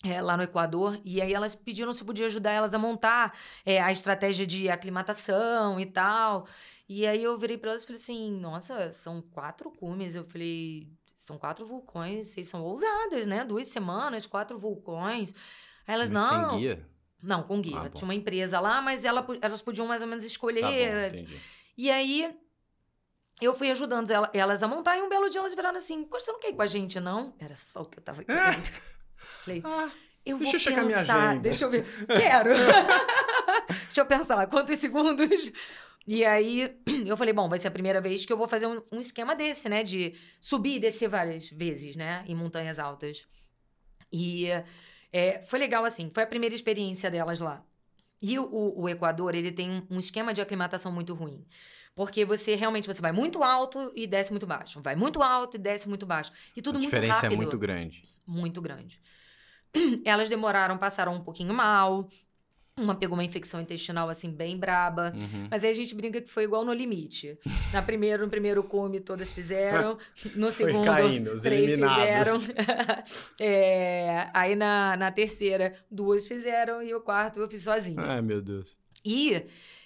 [0.05, 3.81] é, lá no Equador e aí elas pediram se podia ajudar elas a montar é,
[3.81, 6.47] a estratégia de aclimatação e tal.
[6.87, 10.15] E aí eu virei para elas e falei assim: "Nossa, são quatro cumes".
[10.15, 13.43] Eu falei: "São quatro vulcões, vocês são ousadas, né?
[13.45, 15.35] Duas semanas, quatro vulcões".
[15.87, 16.87] Aí elas: Mas "Não, Sem guia?
[17.23, 17.81] não, com guia.
[17.85, 17.89] Ah.
[17.89, 20.61] Tinha uma empresa lá, mas ela, elas podiam mais ou menos escolher.
[20.61, 21.41] Tá bom, entendi.
[21.77, 22.37] E aí,
[23.41, 26.27] eu fui ajudando ela- elas a montar, e um belo dia elas viraram assim, poxa,
[26.27, 27.35] você não quer ir com a gente, não?
[27.39, 28.71] Era só o que eu tava querendo.
[29.45, 29.91] Falei, Ah,
[30.25, 31.41] eu deixa vou eu checar minha pensar, agenda.
[31.43, 31.85] deixa eu ver.
[32.07, 32.51] Quero.
[33.87, 35.53] deixa eu pensar, quantos segundos?
[36.07, 38.81] E aí, eu falei, bom, vai ser a primeira vez que eu vou fazer um,
[38.93, 39.83] um esquema desse, né?
[39.83, 42.25] De subir e descer várias vezes, né?
[42.27, 43.27] Em montanhas altas.
[44.13, 44.47] E
[45.13, 47.65] é, foi legal, assim, foi a primeira experiência delas lá.
[48.21, 51.45] E o, o- Equador, ele tem um esquema de aclimatação muito ruim.
[51.95, 54.81] Porque você realmente você vai muito alto e desce muito baixo.
[54.83, 56.33] Vai muito alto e desce muito baixo.
[56.57, 58.03] E tudo a muito diferença rápido é muito grande.
[58.27, 59.01] muito grande.
[60.05, 62.09] Elas demoraram, passaram um pouquinho mal.
[62.77, 65.13] Uma pegou uma infecção intestinal, assim, bem braba.
[65.17, 65.47] Uhum.
[65.49, 67.39] Mas aí a gente brinca que foi igual no limite.
[67.73, 69.97] Na primeiro, no primeiro come, todas fizeram.
[70.35, 72.47] No Foi segundo, caindo, os três eliminados.
[72.47, 72.65] fizeram.
[73.41, 76.83] É, aí na, na terceira, duas fizeram.
[76.83, 78.01] E o quarto eu fiz sozinha.
[78.03, 78.77] Ai, meu Deus.
[79.05, 79.45] E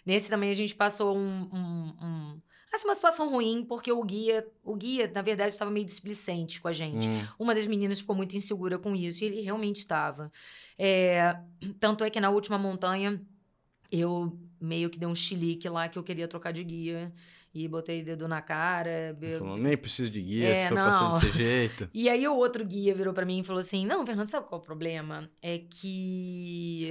[0.09, 2.41] nesse também a gente passou um, um, um-
[2.73, 6.69] assim, uma situação ruim, porque o guia, o guia, na verdade, estava meio displicente com
[6.69, 7.07] a gente.
[7.09, 7.27] Hum.
[7.39, 10.33] Uma das meninas ficou muito insegura com isso, e ele realmente estava.
[10.79, 11.37] É,
[11.79, 13.21] tanto é que na última montanha,
[13.93, 17.13] eu meio que dei um chilique lá que eu queria trocar de guia.
[17.55, 19.17] E botei dedo na cara.
[19.21, 20.77] Eu- falou, nem preciso de guia, É, não.
[20.77, 21.89] passando desse jeito.
[21.95, 24.61] E aí o outro guia virou pra mim e falou assim: Não, Fernando, sabe qual
[24.61, 25.29] é o problema?
[25.43, 26.91] É que.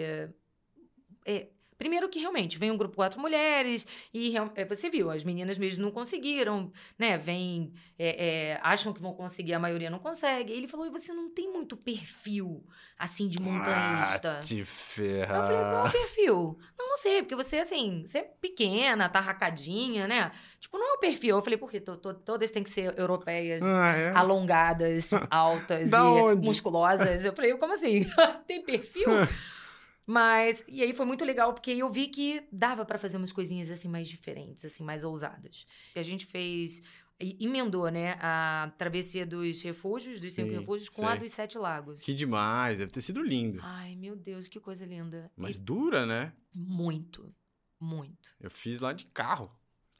[1.25, 5.57] É, primeiro que realmente vem um grupo quatro mulheres e é, você viu, as meninas
[5.57, 7.17] mesmo não conseguiram, né?
[7.17, 10.51] Vem, é, é, acham que vão conseguir, a maioria não consegue.
[10.53, 12.63] E ele falou: e você não tem muito perfil
[12.97, 14.37] assim de montanhista.
[14.37, 15.87] Ah, te Aí eu falei, qual é ferrar.
[15.87, 16.59] o perfil?
[16.77, 20.31] Não, não sei, porque você, assim, você é pequena, tá racadinha, né?
[20.59, 21.35] Tipo, não é o perfil.
[21.35, 21.79] Eu falei, por quê?
[21.79, 24.11] To- to- Todas têm que ser europeias, Ah, é?
[24.15, 26.47] alongadas, altas Da e onde?
[26.47, 27.23] musculosas.
[27.25, 28.05] Eu falei, como assim?
[28.47, 29.09] Tem perfil?
[30.09, 33.69] Mas, e aí foi muito legal, porque eu vi que dava pra fazer umas coisinhas
[33.69, 35.67] assim mais diferentes, assim, mais ousadas.
[35.93, 36.81] E a gente fez,
[37.19, 41.19] emendou, né, a travessia dos refúgios, dos cinco Sim, refúgios, com a sei.
[41.19, 42.01] dos sete lagos.
[42.03, 43.59] Que demais, deve ter sido lindo.
[43.61, 45.29] Ai, meu Deus, que coisa linda.
[45.35, 46.31] Mas E dura, né?
[46.55, 47.35] muito,
[47.77, 48.29] muito.
[48.39, 49.51] Eu fiz lá de carro.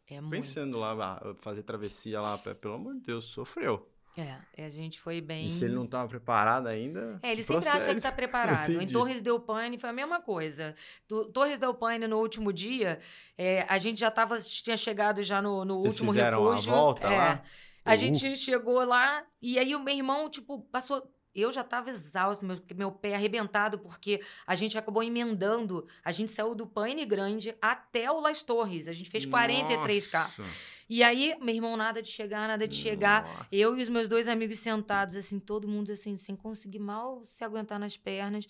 [0.10, 0.32] É muito.
[0.32, 3.86] Pensando lá, ah, fazer travessia lá, pe- pelo amor de Deus, sofreu.
[4.18, 5.46] É, a gente foi bem.
[5.46, 7.20] E se ele não tava preparado ainda.
[7.22, 8.02] É, ele sempre acha que procede.
[8.02, 8.72] tá preparado.
[8.72, 8.92] em Entendi.
[8.92, 10.74] Torres del Paine foi a mesma coisa.
[11.08, 13.00] Do, Torres del Paine, no último dia,
[13.38, 16.74] é, a gente já tava, tinha chegado já no, no último fizeram a refúgio.
[16.74, 17.16] volta é.
[17.16, 17.44] lá?
[17.86, 21.14] A gente chegou lá e aí o meu irmão, tipo, passou.
[21.34, 25.88] Eu já tava exausto, meu, meu pé arrebentado, porque a gente acabou emendando.
[26.04, 28.88] A gente saiu do Paine Grande até o Las Torres.
[28.88, 30.20] A gente fez 43K.
[30.20, 30.44] Nossa.
[30.90, 33.24] E aí, meu irmão, nada de chegar, nada de chegar.
[33.24, 33.48] Nossa.
[33.52, 37.44] Eu e os meus dois amigos sentados, assim, todo mundo assim, sem conseguir mal se
[37.44, 38.48] aguentar nas pernas.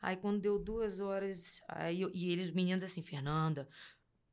[0.00, 3.68] Aí quando deu duas horas, aí eu- e eles, os meninos assim, Fernanda,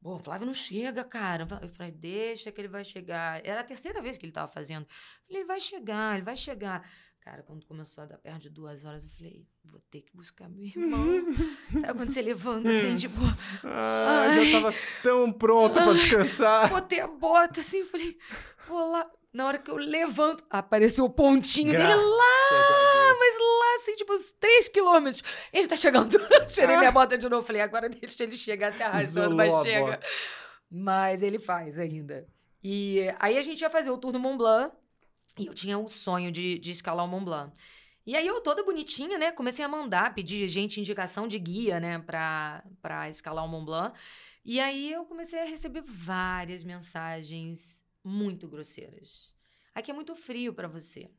[0.02, 1.48] pô, Flávio não chega, cara.
[1.62, 3.46] Eu falei, deixa que ele vai chegar.
[3.46, 4.86] Era a terceira vez que ele tava fazendo.
[5.26, 6.88] Falei, ele vai chegar, ele vai chegar.
[7.30, 10.48] Cara, quando começou a dar perto de duas horas, eu falei, vou ter que buscar
[10.48, 11.06] meu irmão.
[11.82, 13.20] Sabe quando você levanta assim, tipo.
[13.66, 16.70] Ah, ai, já tava tão pronta pra descansar.
[16.72, 18.18] Botei a bota assim, falei,
[18.66, 19.12] vou lá.
[19.34, 24.14] Na hora que eu levanto, apareceu o pontinho Graças dele lá, mas lá, assim, tipo,
[24.14, 25.22] uns 3 quilômetros.
[25.52, 26.18] Ele tá chegando.
[26.48, 26.80] Tirei ah.
[26.80, 27.46] minha bota de novo.
[27.46, 30.00] Falei, agora deixa ele chegar se arrastando, mas chega.
[30.72, 32.26] Mas ele faz ainda.
[32.64, 34.74] E aí a gente ia fazer o tour do Mont Blanc.
[35.38, 37.58] E eu tinha o sonho de, de escalar o Mont Blanc.
[38.06, 39.32] E aí eu toda bonitinha, né?
[39.32, 42.00] Comecei a mandar, pedir gente indicação de guia, né?
[42.00, 43.98] Pra, pra escalar o Mont Blanc.
[44.46, 49.34] E aí eu comecei a receber várias mensagens muito grosseiras.
[49.76, 51.12] Aqui é muito frio para você.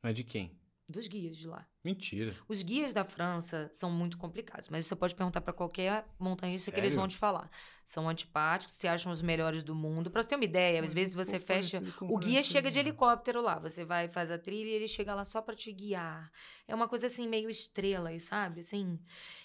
[0.00, 0.56] Mas de quem?
[0.88, 1.66] Dos guias de lá.
[1.84, 2.32] Mentira.
[2.46, 6.74] Os guias da França são muito complicados, mas você pode perguntar para qualquer montanhista Sério?
[6.74, 7.50] que eles vão te falar.
[7.84, 10.12] São antipáticos, se acham os melhores do mundo.
[10.12, 11.82] Para você ter uma ideia, às vezes você fecha.
[12.02, 15.24] O guia chega de helicóptero lá, você vai faz a trilha e ele chega lá
[15.24, 16.30] só para te guiar.
[16.68, 18.60] É uma coisa assim meio estrela, sabe?
[18.60, 18.96] Assim.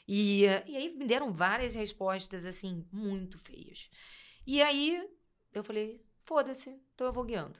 [0.08, 3.89] E, e aí me deram várias respostas assim muito feias.
[4.45, 5.10] E aí
[5.51, 7.60] eu falei, foda-se, então eu vou guiando.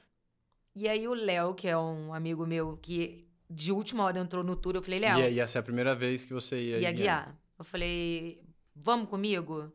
[0.72, 4.56] E aí o Léo, que é um amigo meu que de última hora entrou no
[4.56, 5.18] tour, eu falei, Léo...
[5.18, 6.94] Ia, ia ser a primeira vez que você ia, ia guiar.
[6.94, 7.38] guiar.
[7.58, 8.42] Eu falei,
[8.74, 9.70] vamos comigo?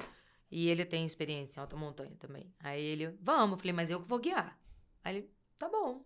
[0.50, 2.52] E ele tem experiência em alta montanha também.
[2.60, 3.52] Aí ele, vamos.
[3.52, 4.58] Eu falei, mas eu que vou guiar.
[5.04, 6.04] Aí ele, tá bom.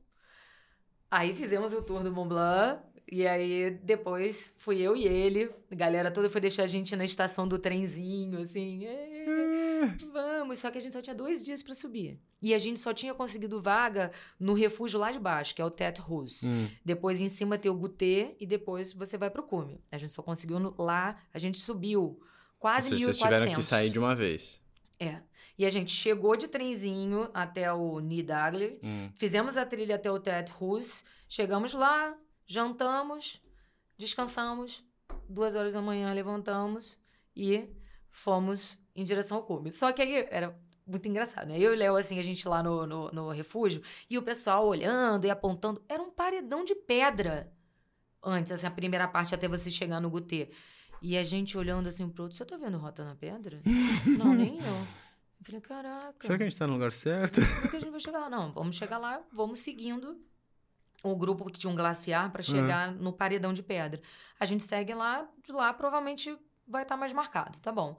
[1.10, 2.82] Aí fizemos o tour do Mont Blanc.
[3.12, 5.52] E aí, depois, fui eu e ele.
[5.70, 8.86] A galera toda foi deixar a gente na estação do trenzinho, assim.
[10.12, 10.60] Vamos!
[10.60, 12.20] Só que a gente só tinha dois dias para subir.
[12.42, 15.72] E a gente só tinha conseguido vaga no refúgio lá de baixo, que é o
[15.72, 16.44] Tet Rus.
[16.44, 16.70] Hum.
[16.84, 19.84] Depois, em cima, tem o Gutê e depois você vai pro cume.
[19.92, 22.20] A gente só conseguiu no, lá, a gente subiu
[22.60, 23.00] quase 1.400.
[23.00, 24.62] Vocês tiveram que sair de uma vez.
[25.00, 25.22] É.
[25.58, 29.12] E a gente chegou de trenzinho até o Nidagli, hum.
[29.16, 32.16] fizemos a trilha até o Tet Rus, chegamos lá,
[32.48, 33.42] jantamos,
[33.98, 34.84] descansamos,
[35.30, 36.98] duas horas da manhã levantamos
[37.36, 37.70] e
[38.10, 39.72] fomos em direção ao cume.
[39.72, 41.58] Só que aí era muito engraçado, né?
[41.58, 44.68] Eu e o Léo, assim, a gente lá no, no, no, refúgio, e o pessoal
[44.68, 45.82] olhando e apontando.
[45.88, 47.52] Era um paredão de pedra
[48.24, 50.50] antes, assim, a primeira parte até você chegar no Gutê.
[51.02, 53.60] E a gente olhando assim pro outro, você tá vendo Rota na Pedra?
[54.20, 54.66] não, nem eu.
[54.66, 56.16] Eu falei, caraca.
[56.20, 57.42] Será que a gente tá no lugar certo?
[57.42, 58.30] Como que a gente vai chegar lá?
[58.30, 60.22] Não, vamos chegar lá, vamos seguindo
[61.04, 62.98] o grupo que tinha um glaciar para chegar uhum.
[62.98, 64.00] no paredão de pedra.
[64.40, 67.98] A gente segue lá, de lá provavelmente vai estar tá mais marcado, tá bom.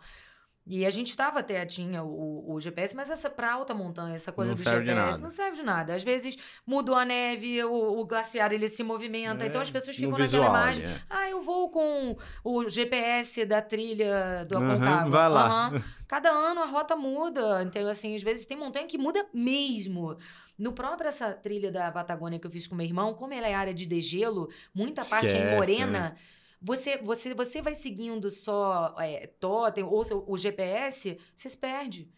[0.65, 4.31] E a gente estava até, tinha o, o, GPS, mas essa para alta montanha, essa
[4.31, 5.95] coisa não do GPS não serve de nada.
[5.95, 9.97] Às vezes mudou a neve, o, o glaciar ele se movimenta, é, então as pessoas
[9.97, 10.87] ficam naquela visual, imagem.
[10.87, 11.01] É.
[11.11, 15.05] Ah, eu vou com o GPS da trilha do Aconcagua.
[15.05, 15.71] Uhum, vai lá.
[15.73, 15.83] Uhum.
[16.07, 20.17] Cada ano a rota muda, então assim, às vezes tem montanha que muda mesmo.
[20.57, 23.55] No próprio essa trilha da Patagônia que eu fiz com meu irmão, como ela é
[23.55, 26.01] área de degelo, muita Esquece, parte é morena.
[26.01, 26.17] Né?
[26.63, 32.09] Você, você, você vai seguindo só é, totem ou seu, o GPS, você se perde.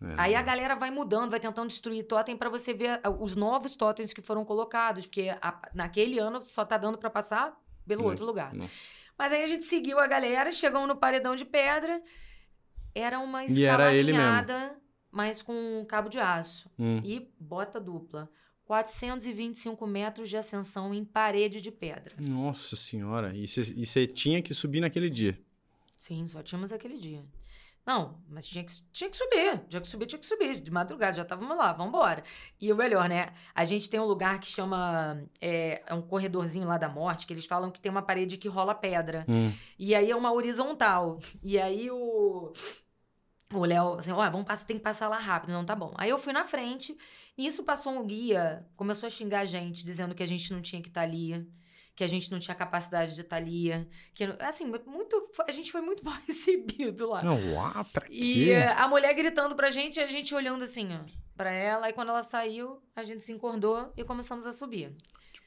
[0.00, 0.14] É.
[0.16, 4.12] Aí a galera vai mudando, vai tentando destruir totem para você ver os novos totens
[4.12, 8.52] que foram colocados, porque a, naquele ano só tá dando para passar pelo outro lugar.
[8.54, 8.72] Nossa.
[9.16, 12.02] Mas aí a gente seguiu a galera, chegamos no paredão de pedra.
[12.94, 13.92] Era uma escala
[15.10, 17.00] mas com cabo de aço hum.
[17.04, 18.30] e bota dupla.
[18.72, 22.14] 425 metros de ascensão em parede de pedra.
[22.18, 23.30] Nossa senhora!
[23.36, 25.38] E você tinha que subir naquele dia?
[25.94, 27.22] Sim, só tínhamos aquele dia.
[27.84, 29.60] Não, mas tinha que, tinha que subir.
[29.68, 30.58] Tinha que subir, tinha que subir.
[30.58, 32.24] De madrugada, já estávamos lá, vamos embora.
[32.58, 33.34] E o melhor, né?
[33.54, 35.22] A gente tem um lugar que chama.
[35.38, 38.48] É, é, um corredorzinho lá da morte, que eles falam que tem uma parede que
[38.48, 39.26] rola pedra.
[39.28, 39.52] Hum.
[39.78, 41.18] E aí é uma horizontal.
[41.42, 42.54] E aí o.
[43.52, 45.52] O Léo, assim, ó, vamos passar, tem que passar lá rápido.
[45.52, 45.92] Não, tá bom.
[45.98, 46.96] Aí eu fui na frente
[47.36, 50.82] Nisso passou um guia, começou a xingar a gente, dizendo que a gente não tinha
[50.82, 51.46] que estar tá ali,
[51.94, 53.70] que a gente não tinha capacidade de estar tá ali.
[54.12, 55.30] Que, assim, muito.
[55.46, 57.22] A gente foi muito mal recebido lá.
[57.22, 58.12] Não, uau, pra quê?
[58.12, 61.00] E a mulher gritando pra gente, a gente olhando assim, ó,
[61.36, 61.88] pra ela.
[61.88, 64.94] E quando ela saiu, a gente se encordou e começamos a subir.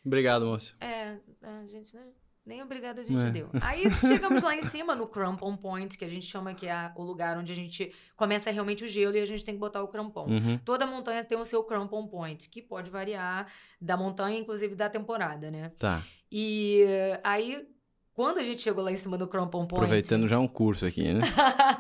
[0.06, 0.74] Obrigado, moça.
[0.80, 2.06] É, a gente, né?
[2.46, 3.32] Nem obrigado a gente é.
[3.32, 3.50] deu.
[3.60, 7.02] Aí chegamos lá em cima no Crampon Point, que a gente chama que é o
[7.02, 9.88] lugar onde a gente começa realmente o gelo e a gente tem que botar o
[9.88, 10.28] crampon.
[10.30, 10.60] Uhum.
[10.60, 13.48] Toda montanha tem o seu Crampon Point, que pode variar
[13.82, 15.72] da montanha, inclusive da temporada, né?
[15.80, 16.04] Tá.
[16.32, 16.86] E
[17.24, 17.68] aí,
[18.14, 19.84] quando a gente chegou lá em cima do Crampon Point.
[19.84, 21.22] Aproveitando já um curso aqui, né?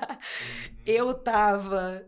[0.83, 2.03] eu tava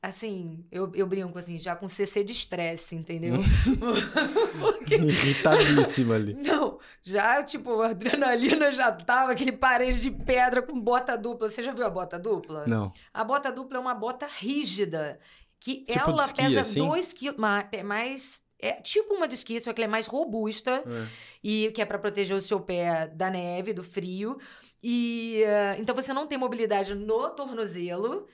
[0.00, 3.34] assim, eu, eu brinco assim, já com CC de estresse, entendeu?
[4.60, 4.94] Porque...
[4.96, 6.34] Irritadíssima ali.
[6.34, 11.48] Não, já, tipo, a adrenalina já tava, aquele parede de pedra com bota dupla.
[11.48, 12.66] Você já viu a bota dupla?
[12.66, 12.92] Não.
[13.12, 15.18] A bota dupla é uma bota rígida,
[15.60, 17.16] que tipo ela esqui, pesa 2 assim?
[17.16, 20.82] quilos, mais, mais É tipo uma de esqui, só que ela é mais robusta.
[20.86, 21.06] É.
[21.42, 24.38] E que é pra proteger o seu pé da neve, do frio.
[24.82, 28.28] E eh, então você não tem mobilidade no tornozelo.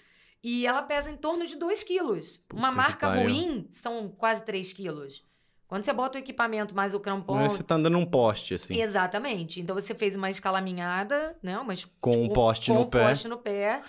[0.44, 2.44] E ela pesa em torno de 2 quilos.
[2.52, 5.24] uma que marca ruim são quase 3 quilos.
[5.66, 7.36] Quando você bota o equipamento mais o crampon.
[7.36, 8.78] Mas você tá andando um poste, assim.
[8.78, 9.58] Exatamente.
[9.60, 11.58] Então você fez uma escalaminhada, né?
[11.58, 13.08] Uma, es- Com um poste com no um pé.
[13.08, 13.80] poste no pé.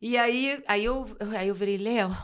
[0.00, 2.16] E aí, aí, eu, aí eu virei, Léo,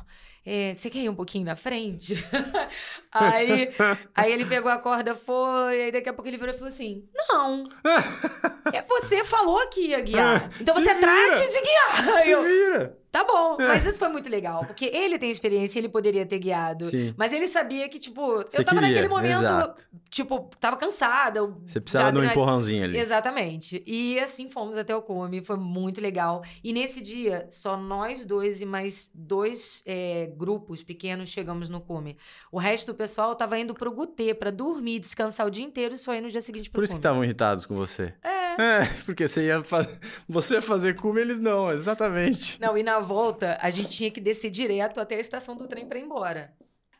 [0.47, 2.15] é, você quer ir um pouquinho na frente?
[3.11, 3.71] aí,
[4.15, 7.05] aí ele pegou a corda, foi, aí daqui a pouco ele virou e falou assim:
[7.29, 7.69] Não,
[8.73, 10.51] é, você falou que ia guiar.
[10.61, 11.01] Então Se você vira.
[11.01, 12.19] trate de guiar.
[12.21, 13.02] Se eu, vira!
[13.13, 16.87] Tá bom, mas isso foi muito legal, porque ele tem experiência, ele poderia ter guiado.
[16.87, 17.15] Sim.
[17.17, 19.83] Mas ele sabia que, tipo, Você eu tava queria, naquele momento, exato.
[20.11, 21.43] tipo, tava cansada.
[21.67, 22.99] Você precisava de um empurrãozinho ali.
[22.99, 23.83] Exatamente.
[23.87, 26.43] E assim fomos até o cume, foi muito legal.
[26.65, 32.17] E nesse dia, só nós dois e mais dois é, grupos pequenos chegamos no cume.
[32.51, 35.99] O resto do pessoal tava indo pro Gutê pra dormir, descansar o dia inteiro e
[35.99, 37.01] só ir no dia seguinte pro Por isso que cume.
[37.01, 38.15] estavam irritados com você.
[38.23, 38.42] É.
[38.59, 39.87] É, porque você ia, fa...
[40.29, 42.61] você ia fazer cume, eles não, exatamente.
[42.61, 45.87] Não, e na volta, a gente tinha que descer direto até a estação do trem
[45.89, 46.53] pra ir embora.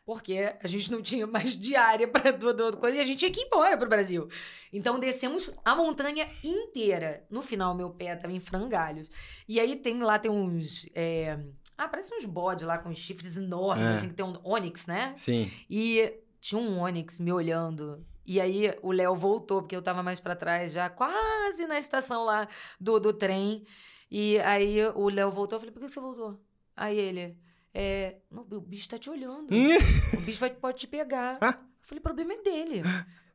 [0.05, 3.39] Porque a gente não tinha mais diária para do, coisa e a gente tinha que
[3.39, 4.27] ir embora pro Brasil.
[4.71, 7.23] Então descemos a montanha inteira.
[7.29, 9.09] No final, meu pé tava em frangalhos.
[9.47, 10.89] E aí tem lá, tem uns.
[10.93, 11.39] é,
[11.77, 13.93] Ah, parece uns bodes lá com chifres enormes, É.
[13.93, 15.13] assim, que tem um Onix, né?
[15.15, 15.49] Sim.
[15.69, 18.05] E tinha um Onix me olhando.
[18.25, 22.23] E aí o Léo voltou, porque eu tava mais pra trás, já quase na estação
[22.23, 22.47] lá
[22.79, 23.63] do, do trem.
[24.09, 26.39] E aí o Léo voltou, eu falei, por que você voltou?
[26.75, 27.37] Aí ele,
[27.73, 29.47] é, "Não, o bicho tá te olhando.
[30.17, 31.37] O bicho vai, pode te pegar.
[31.41, 32.81] Eu falei, o problema é dele.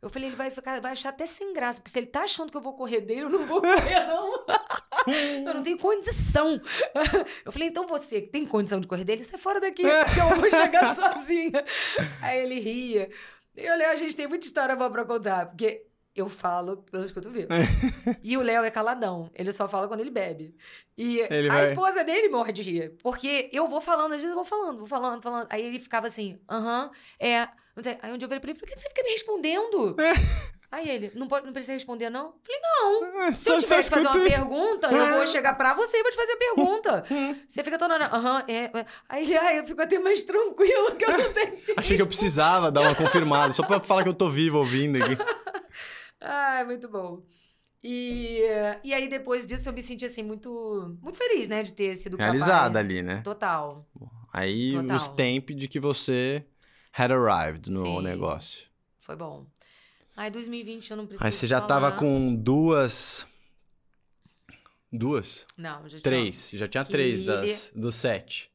[0.00, 2.50] Eu falei, ele vai ficar, vai achar até sem graça, porque se ele tá achando
[2.52, 4.44] que eu vou correr dele, eu não vou correr, não.
[5.44, 6.60] eu não tenho condição.
[7.44, 10.36] Eu falei, então você que tem condição de correr dele, sai fora daqui, porque eu
[10.40, 11.64] vou chegar sozinha.
[12.22, 13.10] Aí ele ria.
[13.60, 17.10] E o Léo, a gente tem muita história boa pra contar, porque eu falo pelos
[17.12, 17.48] cotovelos.
[18.22, 20.54] e o Léo é caladão, ele só fala quando ele bebe.
[20.96, 24.30] E Ele a vai- esposa dele morre de rir, porque eu vou falando, às vezes
[24.30, 25.46] eu vou falando, vou falando, falando.
[25.50, 27.46] Aí ele ficava assim, aham, é.
[27.74, 27.98] não sei.
[28.02, 29.96] Aí onde eu virei pra ele, por que você fica me respondendo?
[30.70, 32.34] Aí ele, não, pode, não precisa responder, não?
[32.44, 33.32] Falei, não.
[33.32, 36.16] Se eu tiver que fazer uma pergunta, eu vou chegar pra você e vou te
[36.16, 37.04] fazer a pergunta.
[37.48, 37.94] Você fica toda.
[37.94, 38.86] Aham, é, é.
[39.08, 42.02] Aí ele, ai, eu fico até mais tranquilo que eu não tenho que Achei que
[42.02, 45.16] eu precisava dar uma confirmada, só pra falar que eu tô vivo ouvindo aqui.
[46.20, 47.22] Ai, muito bom.
[47.82, 48.42] E,
[48.84, 51.62] e aí, depois disso, eu me senti, assim, muito, muito feliz, né?
[51.62, 52.32] De ter sido capaz.
[52.32, 53.22] Realizada ali, né?
[53.22, 53.88] Total.
[54.32, 54.96] Aí Total.
[54.96, 56.44] o stamp de que você
[56.92, 58.02] had arrived no Sim.
[58.02, 58.68] negócio.
[58.98, 59.46] Foi bom.
[60.20, 61.68] Ai, 2020 eu não preciso Aí você já falar.
[61.68, 63.24] tava com duas.
[64.92, 65.46] Duas?
[65.56, 66.00] Não, já tinha...
[66.02, 66.50] Três.
[66.54, 68.50] Já tinha três Que- das, dos sete.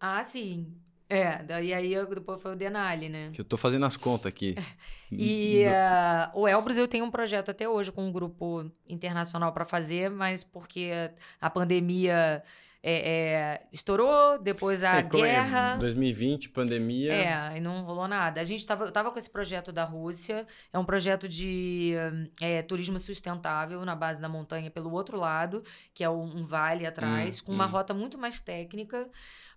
[0.00, 0.72] Ah, sim.
[1.08, 3.30] É, daí aí eu- depois foi o Denali, né?
[3.34, 4.54] Que eu tô fazendo as contas aqui.
[5.14, 9.66] E ah, o Elbrus eu tenho um projeto até hoje com um grupo internacional para
[9.66, 10.90] fazer, mas porque
[11.38, 12.42] a pandemia
[12.82, 15.76] é, é, estourou, depois a É, guerra.
[15.76, 17.12] 2020, pandemia.
[17.12, 18.40] É, e não rolou nada.
[18.40, 21.92] A gente tava, eu tava com esse projeto da Rússia, é um projeto de
[22.40, 25.62] é, turismo sustentável na base da montanha pelo outro lado,
[25.94, 27.70] que é um, um vale atrás, Hum, com uma hum.
[27.70, 29.08] rota muito mais técnica,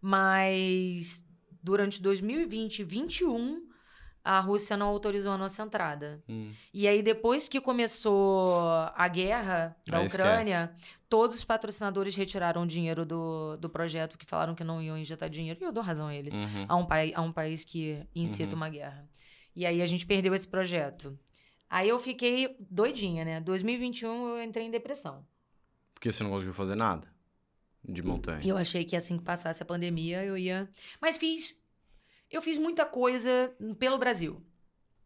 [0.02, 1.26] mas
[1.64, 3.75] durante 2020 e 2021
[4.26, 6.22] a Rússia não autorizou a nossa entrada.
[6.28, 6.52] Hum.
[6.74, 8.60] E aí, depois que começou
[8.96, 10.74] a guerra da Aí Ucrânia,
[11.08, 15.30] todos os patrocinadores retiraram o dinheiro do, do projeto, que falaram que não iam injetar
[15.30, 15.60] dinheiro.
[15.62, 16.66] E eu dou razão a eles Uhum.
[16.68, 18.58] a um, pai, a um país que incita Uhum.
[18.58, 19.08] uma guerra.
[19.56, 21.18] E aí a gente perdeu esse projeto.
[21.70, 23.40] Aí eu fiquei doidinha, né?
[23.42, 25.26] 2021 eu entrei em depressão.
[25.94, 27.08] Porque você não conseguiu fazer nada
[27.88, 28.42] de montanha.
[28.44, 30.68] E eu achei que assim que passasse a pandemia eu ia.
[31.00, 31.56] Mas fiz.
[32.32, 34.42] Eu fiz muita coisa pelo Brasil.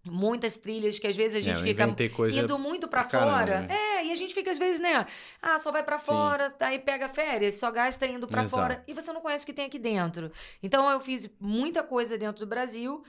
[0.09, 3.09] Muitas trilhas que às vezes a É, gente eu fica coisa indo muito caramba,
[3.45, 3.61] fora.
[3.61, 3.67] né?
[3.99, 5.05] É, e a gente fica às vezes, né?
[5.41, 6.05] Ah, só vai pra Sim.
[6.05, 8.61] fora, aí pega férias, só gasta indo pra Exato.
[8.63, 10.31] fora e você não conhece o que tem aqui dentro.
[10.63, 13.03] Então eu fiz muita coisa dentro do Brasil.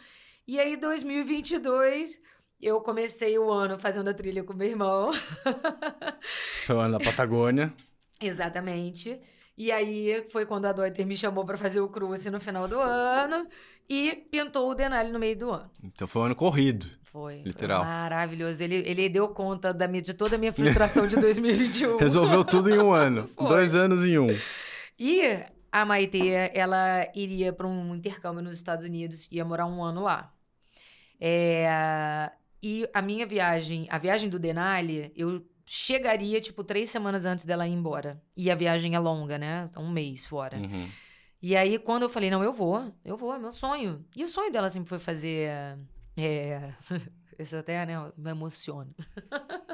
[0.49, 2.19] E aí 2022
[2.61, 5.13] eu comecei o ano fazendo a trilha com meu irmão.
[6.67, 7.73] Foi lá na Patagônia.
[8.21, 9.19] Exatamente.
[9.57, 12.81] E aí foi quando a Deuter me chamou pra fazer o cruze no final do
[12.81, 13.47] ano
[13.91, 15.69] e pintou o Denali no meio do ano.
[15.83, 16.87] Então foi um ano corrido.
[17.03, 17.85] Foi, foi Literal.
[17.85, 18.63] maravilhoso.
[18.63, 21.97] Ele, ele deu conta da minha, de toda a minha frustração de 2021.
[21.97, 23.29] Resolveu tudo em um ano.
[23.35, 23.49] Foi.
[23.49, 24.29] Dois anos em um.
[24.97, 25.41] E
[25.73, 26.21] a Maite,
[26.55, 30.33] ela iria para um intercâmbio nos Estados Unidos, ia morar um ano lá.
[31.21, 32.31] É,
[32.63, 37.67] e a minha viagem, a viagem do Denali, eu chegaria, tipo, três semanas antes dela
[37.67, 38.23] ir embora.
[38.37, 39.67] E a viagem é longa, né?
[39.77, 40.59] Um mês fora.
[40.59, 40.89] Uhum.
[41.43, 44.05] E aí, quando eu falei, não, eu vou, eu vou, é meu sonho.
[44.15, 45.49] E o sonho dela sempre foi fazer
[46.17, 46.75] É.
[47.39, 48.91] Isso até, né, me emociona.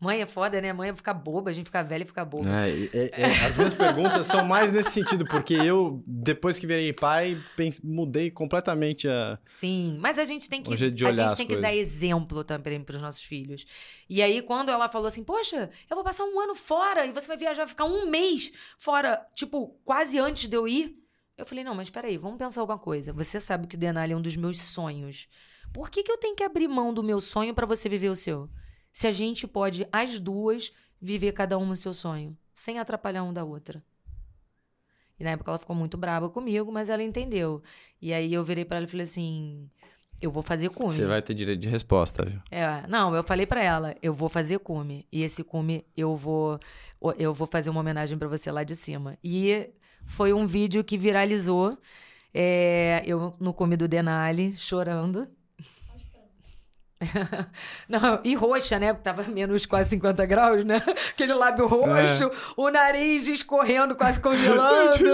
[0.00, 0.72] Mãe é foda, né?
[0.72, 2.48] Mãe é ficar boba, a gente fica velha e fica boba.
[2.48, 6.92] É, é, é, as minhas perguntas são mais nesse sentido, porque eu, depois que virei
[6.92, 7.40] pai,
[7.82, 9.38] mudei completamente a.
[9.46, 13.02] Sim, mas a gente tem que, a gente tem que dar exemplo também para os
[13.02, 13.64] nossos filhos.
[14.08, 17.26] E aí, quando ela falou assim, poxa, eu vou passar um ano fora e você
[17.26, 20.94] vai viajar, ficar um mês fora, tipo, quase antes de eu ir.
[21.36, 23.12] Eu falei, não, mas peraí, vamos pensar alguma coisa.
[23.12, 25.28] Você sabe que o Denali é um dos meus sonhos.
[25.72, 28.14] Por que, que eu tenho que abrir mão do meu sonho para você viver o
[28.14, 28.48] seu?
[28.94, 33.32] Se a gente pode, as duas, viver cada uma o seu sonho, sem atrapalhar um
[33.32, 33.82] da outra.
[35.18, 37.60] E na época ela ficou muito brava comigo, mas ela entendeu.
[38.00, 39.68] E aí eu virei para ela e falei assim:
[40.22, 40.92] eu vou fazer cume.
[40.92, 42.40] Você vai ter direito de resposta, viu?
[42.52, 45.04] É, não, eu falei para ela, eu vou fazer cume.
[45.10, 46.60] E esse cume eu vou
[47.18, 49.18] eu vou fazer uma homenagem para você lá de cima.
[49.24, 49.70] E
[50.06, 51.76] foi um vídeo que viralizou.
[52.32, 55.26] É, eu no cume do Denali, chorando.
[57.88, 58.92] Não, e roxa, né?
[58.94, 60.76] Tava menos quase 50 graus, né?
[61.10, 62.30] Aquele lábio roxo, é.
[62.56, 64.98] o nariz escorrendo, quase congelando.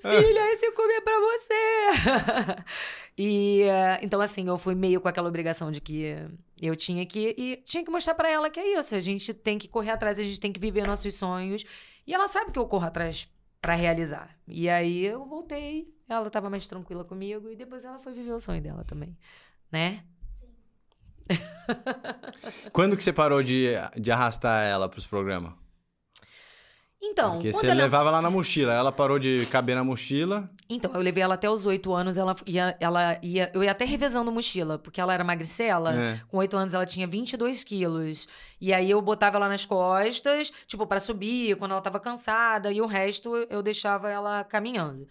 [0.00, 2.64] Filha, esse cume é pra você.
[3.16, 3.62] e
[4.02, 6.16] então, assim, eu fui meio com aquela obrigação de que
[6.60, 7.34] eu tinha que.
[7.36, 8.94] E tinha que mostrar para ela que é isso.
[8.94, 11.64] A gente tem que correr atrás, a gente tem que viver nossos sonhos.
[12.06, 13.28] E ela sabe que eu corro atrás
[13.60, 14.36] para realizar.
[14.46, 18.40] E aí eu voltei, ela tava mais tranquila comigo e depois ela foi viver o
[18.40, 19.16] sonho dela também
[19.70, 20.02] né?
[22.72, 25.52] Quando que você parou de, de arrastar ela para os programas?
[27.02, 27.74] Então, Porque você ela...
[27.74, 30.50] levava lá na mochila, ela parou de caber na mochila.
[30.68, 33.84] Então, eu levei ela até os oito anos, ela ia, ela ia, eu ia até
[33.84, 35.94] revezando mochila, porque ela era magricela.
[35.94, 36.20] É.
[36.28, 38.26] Com oito anos ela tinha 22 quilos.
[38.60, 42.80] E aí eu botava ela nas costas, tipo, para subir, quando ela tava cansada, e
[42.80, 45.06] o resto eu deixava ela caminhando.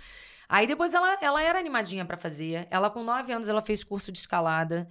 [0.48, 2.68] Aí depois ela, ela era animadinha para fazer.
[2.70, 4.88] Ela, com nove anos, ela fez curso de escalada.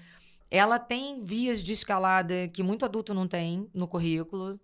[0.50, 4.60] Ela tem vias de escalada que muito adulto não tem no currículo.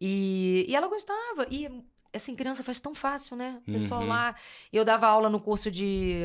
[0.00, 1.46] E, e ela gostava.
[1.50, 1.68] E,
[2.12, 3.60] assim, criança faz tão fácil, né?
[3.66, 4.08] O pessoal uhum.
[4.08, 4.34] lá.
[4.72, 6.20] Eu dava aula no curso de,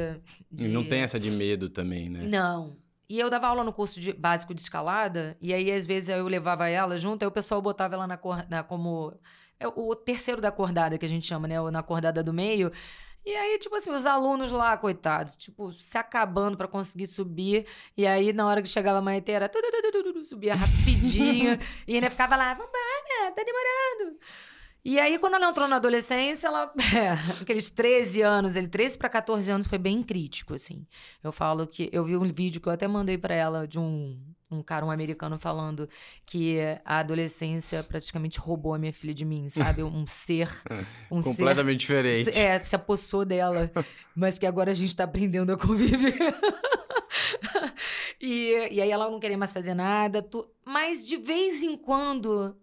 [0.52, 0.68] de.
[0.68, 2.26] Não tem essa de medo também, né?
[2.26, 2.78] Não.
[3.08, 6.28] E eu dava aula no curso de, básico de escalada, e aí, às vezes, eu
[6.28, 9.14] levava ela junto, aí o pessoal botava ela na, na como.
[9.60, 11.56] É o terceiro da cordada, que a gente chama, né?
[11.72, 12.72] Na cordada do meio.
[13.26, 17.66] E aí, tipo assim, os alunos lá, coitados, tipo, se acabando para conseguir subir.
[17.98, 19.50] E aí, na hora que chegava a maiteira,
[20.24, 21.60] subia rapidinho.
[21.88, 24.20] e ainda ficava lá, vambora, tá demorando.
[24.84, 26.72] E aí, quando ela entrou na adolescência, ela.
[26.96, 30.86] É, aqueles 13 anos, ele 13 para 14 anos foi bem crítico, assim.
[31.24, 31.90] Eu falo que.
[31.92, 34.92] Eu vi um vídeo que eu até mandei para ela de um, um cara, um
[34.92, 35.90] americano, falando
[36.26, 39.84] que a adolescência praticamente roubou a minha filha de mim, sabe?
[39.86, 40.50] Um ser.
[41.10, 42.38] Um Completamente ser, diferente.
[42.38, 43.72] É, se apossou dela,
[44.16, 46.16] mas que agora a gente tá aprendendo a conviver.
[48.20, 50.22] e, e aí ela não queria mais fazer nada.
[50.22, 52.56] Tu, mas de vez em quando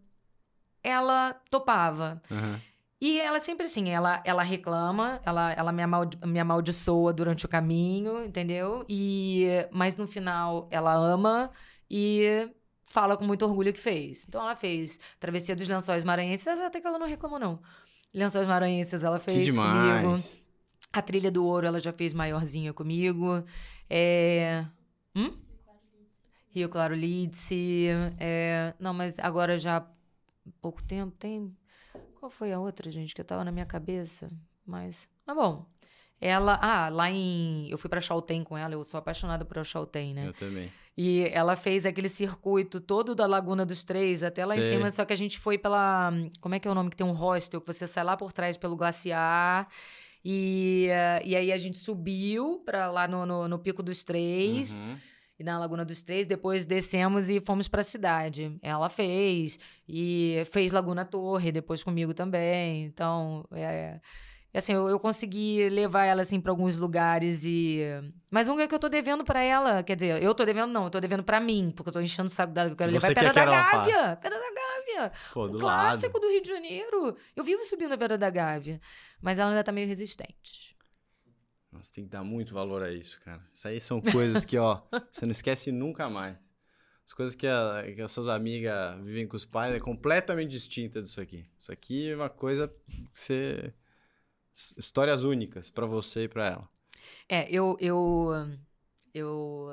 [0.83, 2.21] ela topava.
[2.31, 2.59] Uhum.
[3.01, 7.49] E ela sempre assim, ela, ela reclama, ela, ela me, amaldi me amaldiçoa durante o
[7.49, 8.85] caminho, entendeu?
[8.89, 11.51] E, mas no final ela ama
[11.95, 12.51] e
[12.83, 14.25] fala com muito orgulho que fez.
[14.27, 17.61] Então ela fez Travessia dos Lençóis Maranhenses, até que ela não reclamou, não.
[18.15, 20.03] Lençóis Maranhenses ela fez que demais.
[20.03, 20.43] comigo.
[20.91, 23.45] A Trilha do Ouro ela já fez maiorzinha comigo.
[23.91, 24.65] É...
[25.15, 25.37] Hum?
[26.49, 27.89] Rio Claro Lidse.
[28.19, 28.73] É...
[28.79, 29.87] Não, mas agora já
[30.63, 31.15] pouco tempo.
[31.19, 31.55] Tem.
[32.19, 34.31] Qual foi a outra, gente, que eu tava na minha cabeça?
[34.67, 35.09] Mas.
[35.27, 35.67] Mas bom.
[36.21, 36.59] Ela.
[36.63, 37.69] Ah, lá em.
[37.69, 40.29] Eu fui pra Chaltén com ela, eu sou apaixonada por Chaltén, né?
[40.29, 40.71] Eu também.
[40.97, 44.63] E ela fez aquele circuito todo da Laguna dos Três até lá Sei.
[44.63, 46.13] em cima, só que a gente foi pela.
[46.41, 46.91] Como é que é o nome?
[46.91, 49.69] Que tem um hostel, que você sai lá por trás pelo glaciar.
[50.25, 54.77] E, uh, e aí a gente subiu para lá no, no, no, Pico dos Três.
[54.77, 54.97] Uhum
[55.39, 56.27] e na Laguna dos Três.
[56.27, 58.57] Depois descemos e fomos para a cidade.
[58.63, 62.85] Ela fez e fez Laguna Torre depois comigo também.
[62.85, 64.01] Então, é
[64.59, 67.81] assim, eu, eu, consegui levar ela assim para alguns lugares e
[68.31, 70.85] mas um é que eu tô devendo para ela, quer dizer, eu tô devendo não,
[70.85, 72.91] eu tô devendo para mim, porque eu tô enchendo o saco dela que eu quero
[72.91, 74.17] Você levar é Pedra da Gávea.
[74.17, 75.13] Pedra da Gávea.
[75.33, 76.27] Pô, do clássico lado.
[76.27, 77.17] do Rio de Janeiro.
[77.37, 78.81] Eu vivo subindo a Pedra da Gávea,
[79.21, 80.77] mas ela ainda tá meio resistente.
[81.71, 83.43] Nossa, tem que dar muito valor a isso, cara.
[83.53, 86.37] Isso aí são coisas que, ó, você não esquece nunca mais.
[87.05, 91.03] As coisas que, a, que as suas amigas vivem com os pais é completamente distinta
[91.03, 91.47] disso aqui.
[91.59, 93.75] Isso aqui é uma coisa que você.
[94.77, 96.69] Histórias únicas para você e para ela.
[97.29, 97.77] É, eu.
[97.81, 98.29] Eu.
[99.15, 99.69] Eu,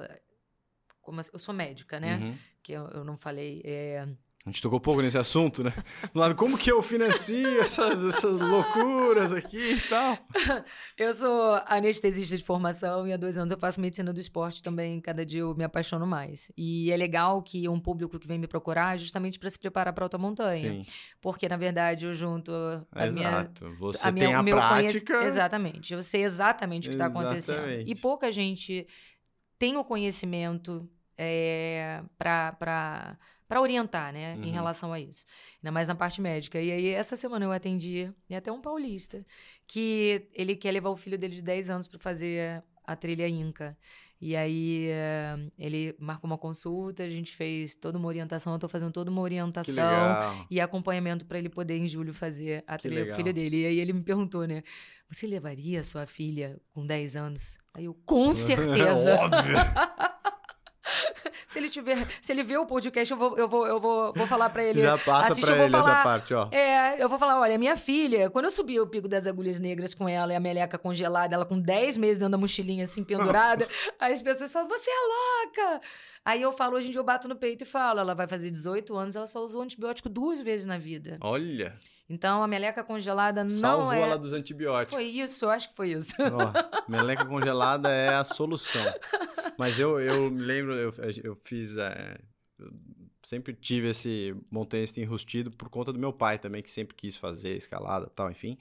[1.02, 2.18] como, eu sou médica, né?
[2.18, 2.38] Uhum.
[2.62, 3.62] Que eu, eu não falei.
[3.64, 4.06] É,
[4.46, 5.74] A gente tocou pouco nesse assunto, né?
[6.14, 10.18] Do lado, como que eu financio essa, essas loucuras aqui e tal?
[10.98, 15.00] Eu sou anestesista de formação e há dois anos eu faço medicina do esporte também.
[15.00, 16.52] Cada dia eu me apaixono mais.
[16.58, 20.04] E é legal que um público que vem me procurar justamente para se preparar para
[20.04, 20.84] alta montanha.
[20.84, 20.86] Sim.
[21.22, 22.52] Porque, na verdade, eu junto
[22.92, 23.66] a Exato.
[23.66, 23.76] minha...
[23.78, 25.14] Você a minha, tem a prática...
[25.14, 25.28] Conhec...
[25.28, 25.94] Exatamente.
[25.94, 27.88] Eu sei exatamente o que está acontecendo.
[27.88, 28.86] E pouca gente
[29.58, 33.18] tem o conhecimento é, para
[33.50, 34.44] para orientar, né, uhum.
[34.44, 35.26] em relação a isso.
[35.58, 36.62] Ainda mais na parte médica.
[36.62, 39.26] E aí, essa semana eu atendi, e até um paulista,
[39.66, 43.76] que ele quer levar o filho dele de 10 anos para fazer a trilha Inca.
[44.22, 48.70] E aí, uh, ele marcou uma consulta, a gente fez toda uma orientação, eu estou
[48.70, 49.74] fazendo toda uma orientação
[50.52, 53.64] e acompanhamento para ele poder, em julho, fazer a trilha com o filho dele.
[53.64, 54.62] E aí, ele me perguntou, né,
[55.10, 57.58] você levaria a sua filha com 10 anos?
[57.74, 59.16] Aí eu, com certeza!
[59.16, 59.58] Óbvio!
[61.50, 64.28] se ele tiver, se ele ver o podcast, eu vou, eu vou, eu vou, vou
[64.28, 64.82] falar para ele.
[64.82, 66.48] Já passa assistir, pra ele falar, essa parte, ó.
[66.52, 69.96] É, eu vou falar, olha, minha filha, quando eu subi o Pico das Agulhas Negras
[69.96, 73.68] com ela e a meleca congelada, ela com 10 meses dentro da mochilinha assim pendurada,
[74.00, 75.82] as pessoas falam, você é louca!
[76.24, 78.52] Aí eu falo, hoje em dia eu bato no peito e falo, ela vai fazer
[78.52, 81.18] 18 anos, ela só usou antibiótico duas vezes na vida.
[81.20, 81.76] Olha!
[82.10, 84.02] Então, a meleca congelada não Salvou é...
[84.02, 84.96] ela dos antibióticos.
[84.96, 86.16] Foi isso, eu acho que foi isso.
[86.20, 88.84] Ó, meleca congelada é a solução.
[89.58, 90.92] Mas eu, eu lembro, eu,
[91.24, 91.78] eu fiz...
[91.78, 92.18] É,
[92.58, 92.72] eu
[93.22, 97.56] sempre tive esse montanhista enrustido por conta do meu pai também, que sempre quis fazer
[97.56, 98.58] escalada e tal, enfim.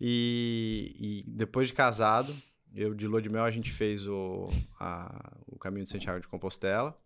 [0.00, 2.32] E, e, depois de casado,
[2.72, 4.48] eu de lua de mel, a gente fez o,
[4.78, 6.96] a, o caminho de Santiago de Compostela.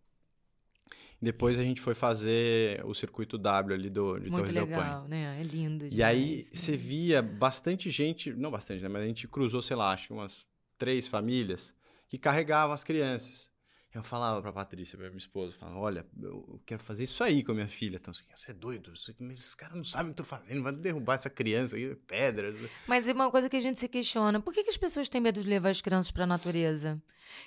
[1.22, 5.08] Depois a gente foi fazer o circuito W ali do, de Muito Torres legal, del
[5.08, 5.08] Paine.
[5.08, 5.40] né?
[5.40, 5.88] É lindo.
[5.88, 6.42] Demais, e aí né?
[6.52, 8.88] você via bastante gente, não bastante, né?
[8.88, 10.44] Mas a gente cruzou, sei lá, acho que umas
[10.76, 11.72] três famílias
[12.08, 13.52] que carregavam as crianças.
[13.94, 17.52] Eu falava pra Patrícia, pra minha esposa, falava, olha, eu quero fazer isso aí com
[17.52, 17.98] a minha filha.
[18.00, 20.72] Então, você é doido, mas esses caras não sabem o que eu tô fazendo, vai
[20.72, 22.54] derrubar essa criança aí, pedra.
[22.88, 25.20] Mas é uma coisa que a gente se questiona, por que, que as pessoas têm
[25.20, 27.00] medo de levar as crianças pra natureza?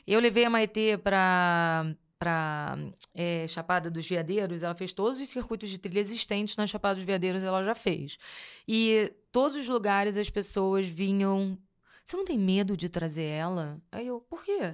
[0.05, 1.95] Eu levei a Maitê pra
[2.25, 2.75] para
[3.13, 6.95] é, eh, Chapada dos Veadeiros, ela fez todos os circuitos de trilha existentes na Chapada
[6.95, 8.17] dos Veadeiros, ela já fez.
[8.67, 11.55] E todos os lugares as pessoas vinham.
[12.03, 13.79] Você não tem medo de trazer ela?
[13.91, 14.73] Aí eu, por quê?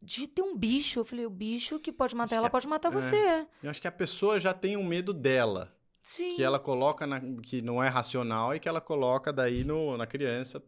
[0.00, 1.00] De ter um bicho.
[1.00, 3.46] Eu falei, o bicho que pode matar acho ela pode matar é, você.
[3.62, 5.76] Eu acho que a pessoa já tem um medo dela.
[6.00, 6.34] Sim.
[6.34, 10.06] Que ela coloca, na, que não é racional e que ela coloca daí no, na
[10.06, 10.62] criança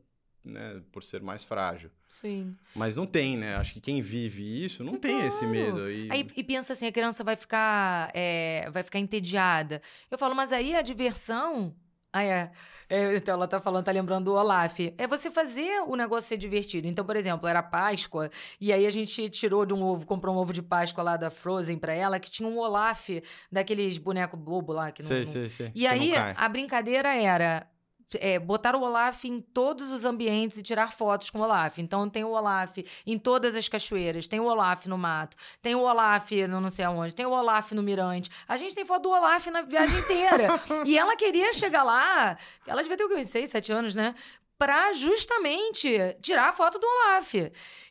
[0.45, 1.91] né, por ser mais frágil.
[2.09, 2.57] Sim.
[2.75, 3.57] Mas não tem, né?
[3.57, 5.27] Acho que quem vive isso não é tem claro.
[5.27, 5.91] esse medo.
[5.91, 6.11] E...
[6.11, 9.83] Aí, e pensa assim, a criança vai ficar, é, vai ficar entediada.
[10.11, 11.75] Eu falo, mas aí a diversão...
[12.11, 12.51] Ah, é.
[12.89, 13.17] é.
[13.17, 14.79] Então ela tá falando, tá lembrando do Olaf.
[14.97, 16.87] É você fazer o negócio ser divertido.
[16.87, 20.39] Então, por exemplo, era Páscoa, e aí a gente tirou de um ovo, comprou um
[20.39, 23.11] ovo de Páscoa lá da Frozen pra ela, que tinha um Olaf
[23.53, 24.91] daqueles bonecos bobo lá.
[24.91, 25.27] Que não, sei, não...
[25.27, 25.73] sei, sei.
[25.75, 27.69] E aí a brincadeira era
[28.17, 31.79] é, botar o Olaf em todos os ambientes e tirar fotos com o Olaf.
[31.79, 35.81] Então tem o Olaf em todas as cachoeiras, tem o Olaf no mato, tem o
[35.81, 38.31] Olaf no não sei aonde, tem o Olaf no mirante.
[38.47, 40.49] A gente tem foto do Olaf na viagem inteira.
[40.87, 42.37] e ela queria chegar lá,
[42.67, 44.15] ela devia ter uns 6, 7 anos, né?
[44.59, 45.89] Para justamente
[46.21, 47.35] tirar a foto do Olaf.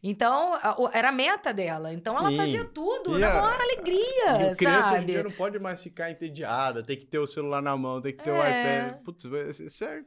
[0.03, 0.53] Então,
[0.93, 1.93] era a meta dela.
[1.93, 2.19] Então, Sim.
[2.19, 4.95] ela fazia tudo e na maior alegria, e criança sabe?
[4.95, 8.01] hoje em dia não pode mais ficar entediada, tem que ter o celular na mão,
[8.01, 8.33] tem que ter é.
[8.33, 9.03] o iPad.
[9.03, 9.23] Putz,
[9.59, 10.03] isso é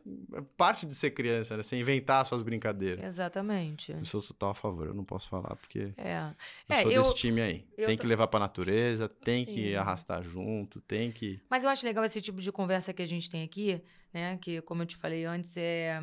[0.56, 1.62] parte de ser criança, né?
[1.62, 3.04] Você inventar suas brincadeiras.
[3.04, 3.92] Exatamente.
[3.92, 6.30] Eu sou total a favor, eu não posso falar, porque é.
[6.68, 7.66] eu é, sou eu, desse time aí.
[7.74, 9.54] Tem que levar pra natureza, tem Sim.
[9.54, 11.40] que arrastar junto, tem que...
[11.48, 13.82] Mas eu acho legal esse tipo de conversa que a gente tem aqui,
[14.12, 14.38] né?
[14.40, 16.02] Que, como eu te falei antes, é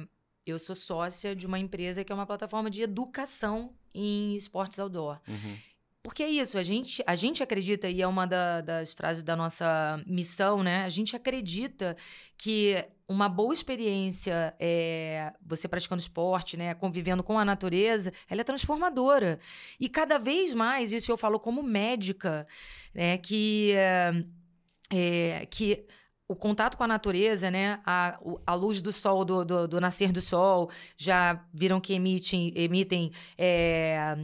[0.52, 5.20] eu sou sócia de uma empresa que é uma plataforma de educação em esportes outdoor.
[5.28, 5.58] Uhum.
[6.08, 9.36] Porque é isso, a gente, a gente acredita, e é uma da, das frases da
[9.36, 10.86] nossa missão, né?
[10.86, 11.98] A gente acredita
[12.38, 18.44] que uma boa experiência, é, você praticando esporte, né, convivendo com a natureza, ela é
[18.44, 19.38] transformadora.
[19.78, 22.48] E cada vez mais, isso eu falo como médica,
[22.94, 24.12] né, que, é,
[24.94, 25.86] é que
[26.28, 27.80] o contato com a natureza, né?
[27.86, 32.52] A, a luz do sol, do, do, do nascer do sol, já viram que emitem,
[32.56, 34.18] emitem é,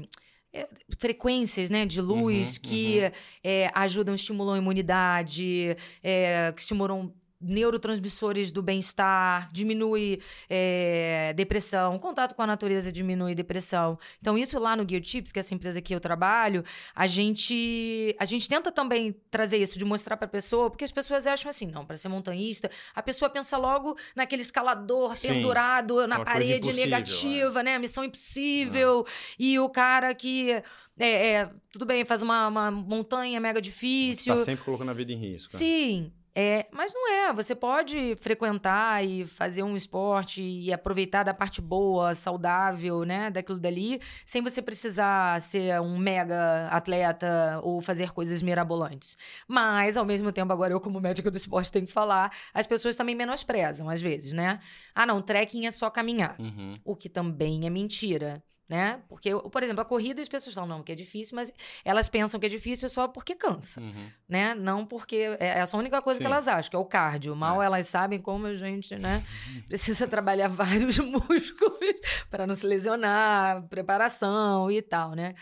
[0.52, 0.68] é,
[1.00, 3.12] frequências né, de luz uhum, que uhum.
[3.44, 7.14] É, ajudam, estimulam a imunidade, é, que estimulam
[7.44, 13.98] neurotransmissores do bem-estar, diminui é, depressão, contato com a natureza diminui depressão.
[14.20, 16.64] Então, isso lá no Gear Tips, que é essa empresa que eu trabalho,
[16.96, 20.92] a gente, a gente tenta também trazer isso, de mostrar para a pessoa, porque as
[20.92, 26.08] pessoas acham assim, não, para ser montanhista, a pessoa pensa logo naquele escalador Sim, pendurado
[26.08, 27.64] na parede negativa, é.
[27.64, 27.80] né?
[27.80, 29.06] Missão impossível,
[29.38, 30.64] e o cara que
[31.00, 34.36] é, é, tudo bem, faz uma, uma montanha mega difícil.
[34.36, 35.50] Tá sempre colocando a vida em risco.
[35.52, 36.12] Sim.
[36.36, 37.34] É, mas não é.
[37.34, 43.30] Você pode frequentar e fazer um esporte e aproveitar da parte boa, saudável, né?
[43.30, 49.16] Daquilo dali, sem você precisar ser um mega atleta ou fazer coisas mirabolantes.
[49.48, 52.96] Mas, ao mesmo tempo, agora eu, como médica do esporte, tenho que falar, as pessoas
[52.96, 54.60] também menosprezam, às vezes, né?
[54.96, 56.36] Ah, não, trekking é só caminhar.
[56.40, 56.74] Uhum.
[56.84, 59.02] O que também é mentira né?
[59.08, 61.54] Porque, por exemplo, a corrida as pessoas falam, não, que é difícil, mas
[61.84, 64.08] elas pensam que é difícil só porque cansa, uhum.
[64.28, 64.56] né?
[64.56, 66.24] Não porque é essa a única coisa Sim.
[66.24, 67.36] que elas acham, que é o cardio.
[67.36, 67.66] Mal é.
[67.66, 69.24] elas sabem como a gente, né,
[69.68, 71.96] precisa trabalhar vários músculos
[72.30, 75.36] para não se lesionar, preparação e tal, né?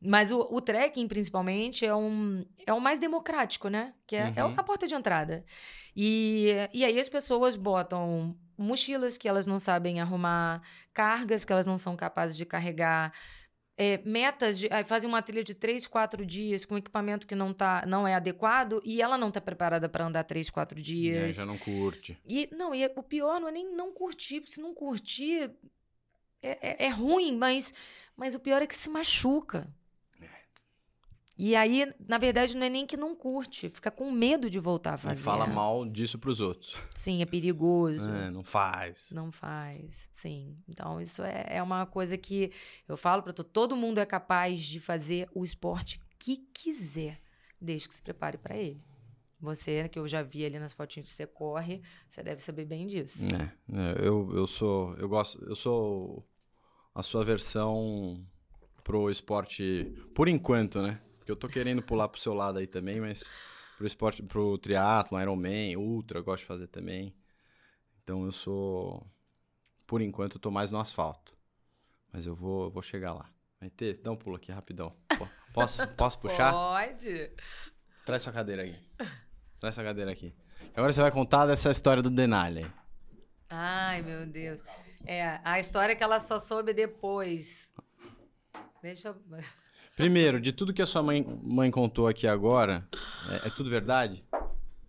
[0.00, 3.92] Mas o, o trekking, principalmente, é, um, é o mais democrático, né?
[4.06, 4.52] Que é, é uhum.
[4.52, 5.44] é a porta de entrada.
[5.96, 11.66] E, e aí as pessoas botam mochilas que elas não sabem arrumar, cargas que elas
[11.66, 13.12] não são capazes de carregar,
[13.80, 17.84] é, metas, de, fazem uma trilha de três, quatro dias com equipamento que não, tá,
[17.86, 21.38] não é adequado e ela não está preparada para andar três, quatro dias.
[21.38, 22.18] É, já não curte.
[22.26, 25.52] E, não, e o pior não é nem não curtir, porque se não curtir
[26.42, 27.72] é, é, é ruim, mas,
[28.16, 29.72] mas o pior é que se machuca.
[31.38, 34.94] E aí, na verdade, não é nem que não curte, fica com medo de voltar
[34.94, 35.20] a fazer.
[35.20, 36.74] E fala mal disso pros outros.
[36.92, 38.10] Sim, é perigoso.
[38.10, 39.12] É, não faz.
[39.12, 40.56] Não faz, sim.
[40.68, 42.50] Então, isso é, é uma coisa que
[42.88, 47.20] eu falo para todo, todo mundo é capaz de fazer o esporte que quiser,
[47.60, 48.82] desde que se prepare para ele.
[49.40, 52.88] Você, que eu já vi ali nas fotinhas que você corre, você deve saber bem
[52.88, 53.24] disso.
[53.26, 56.28] É, é eu, eu sou, eu gosto, eu sou
[56.92, 58.26] a sua versão
[58.82, 61.00] pro esporte, por enquanto, né?
[61.28, 63.30] Porque eu tô querendo pular pro seu lado aí também, mas
[63.76, 67.14] pro esporte, pro triatlo, Ironman, ultra, eu gosto de fazer também.
[68.02, 69.06] Então eu sou
[69.86, 71.36] por enquanto eu tô mais no asfalto.
[72.10, 73.30] Mas eu vou, eu vou chegar lá.
[73.60, 74.96] Vai ter, dá um pulo aqui rapidão.
[75.52, 76.50] Posso, posso puxar?
[76.50, 77.30] Pode.
[78.06, 78.78] Traz sua cadeira aqui.
[79.60, 80.34] Traz sua cadeira aqui.
[80.74, 82.66] Agora você vai contar dessa história do Denali.
[83.50, 84.62] Ai, meu Deus.
[85.04, 87.70] É, a história que ela só soube depois.
[88.80, 89.67] Deixa eu.
[89.98, 92.88] Primeiro, de tudo que a sua mãe, mãe contou aqui agora,
[93.28, 94.24] é, é tudo verdade?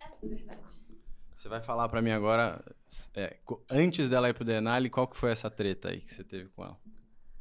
[0.00, 0.86] É tudo verdade.
[1.34, 2.64] Você vai falar para mim agora,
[3.12, 3.36] é,
[3.68, 6.62] antes dela ir pro Denali, qual que foi essa treta aí que você teve com
[6.62, 6.78] ela?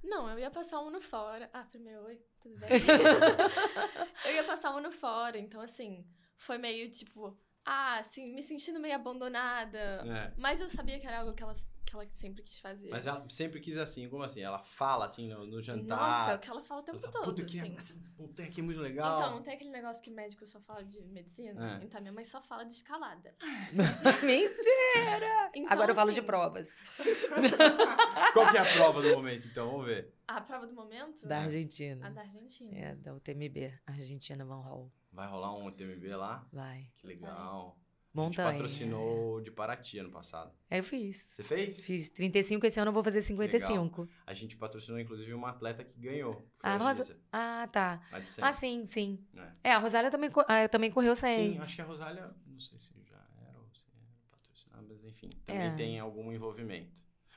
[0.03, 1.47] Não, eu ia passar um ano fora.
[1.53, 2.69] Ah, primeiro, oi, tudo bem?
[4.25, 6.03] eu ia passar um ano fora, então assim,
[6.35, 9.77] foi meio tipo, ah, assim, me sentindo meio abandonada.
[9.77, 10.33] É.
[10.39, 11.53] Mas eu sabia que era algo que ela
[11.89, 12.89] que ela sempre quis fazer.
[12.89, 14.41] Mas ela sempre quis assim, como assim?
[14.41, 15.97] Ela fala assim no, no jantar.
[15.97, 17.25] Nossa, é o que ela fala o tempo todo.
[17.25, 17.75] Puta, que assim.
[17.75, 19.19] essa montanha aqui é muito legal.
[19.19, 21.79] Então, não tem aquele negócio que médico só fala de medicina?
[21.79, 21.83] É.
[21.83, 23.33] Então, minha mãe só fala de escalada.
[24.23, 25.51] Mentira!
[25.55, 26.69] Então, Agora eu falo de assim, provas.
[28.33, 29.71] Qual que é a prova do momento, então?
[29.71, 30.13] Vamos ver.
[30.27, 31.27] A prova do momento?
[31.27, 32.05] Da Argentina.
[32.05, 32.77] A da Argentina.
[32.77, 33.79] É, da UTMB.
[33.87, 34.91] Argentina Van Hall.
[35.11, 36.47] Vai rolar um UTMB lá?
[36.53, 36.91] Vai.
[36.97, 37.78] Que legal.
[38.13, 38.47] Montanha.
[38.47, 40.51] A gente patrocinou de Paraty ano passado.
[40.69, 41.17] É, eu fiz.
[41.31, 41.79] Você fez?
[41.79, 44.01] Fiz 35, esse ano eu vou fazer 55.
[44.01, 44.15] Legal.
[44.25, 46.43] A gente patrocinou, inclusive, uma atleta que ganhou.
[46.63, 47.19] Ah, a Rosa...
[47.31, 48.01] ah, tá.
[48.41, 49.23] Ah, sim, sim.
[49.63, 51.53] É, é a Rosália também, ah, também correu 100.
[51.53, 55.03] Sim, acho que a Rosália, não sei se já era ou se era patrocinada, mas
[55.03, 55.75] enfim, também é.
[55.75, 56.91] tem algum envolvimento.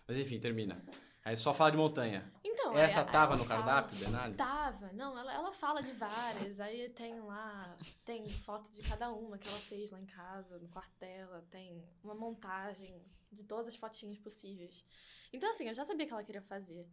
[0.08, 0.82] Mas enfim, termina.
[1.24, 2.30] Aí só fala de montanha.
[2.42, 4.34] Então, Essa é, tava no cardápio, Denali?
[4.34, 4.92] Tava.
[4.92, 6.58] Não, ela, ela fala de várias.
[6.60, 10.68] Aí tem lá, tem foto de cada uma que ela fez lá em casa, no
[10.68, 11.44] quarto dela.
[11.50, 13.00] Tem uma montagem
[13.30, 14.84] de todas as fotinhas possíveis.
[15.32, 16.86] Então, assim, eu já sabia que ela queria fazer.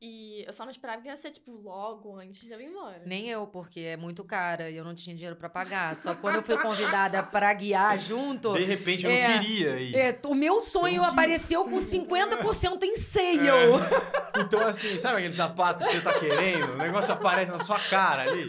[0.00, 3.02] E eu só não esperava que ia ser, tipo, logo antes de eu ir embora.
[3.06, 5.96] Nem eu, porque é muito cara e eu não tinha dinheiro para pagar.
[5.96, 8.52] Só quando eu fui convidada para guiar junto.
[8.52, 9.96] De repente eu é, não queria ir.
[9.96, 13.48] É, o meu sonho apareceu com 50% em sale.
[13.48, 14.40] É.
[14.40, 16.72] Então, assim, sabe aquele sapato que você tá querendo?
[16.72, 18.46] O negócio aparece na sua cara ali.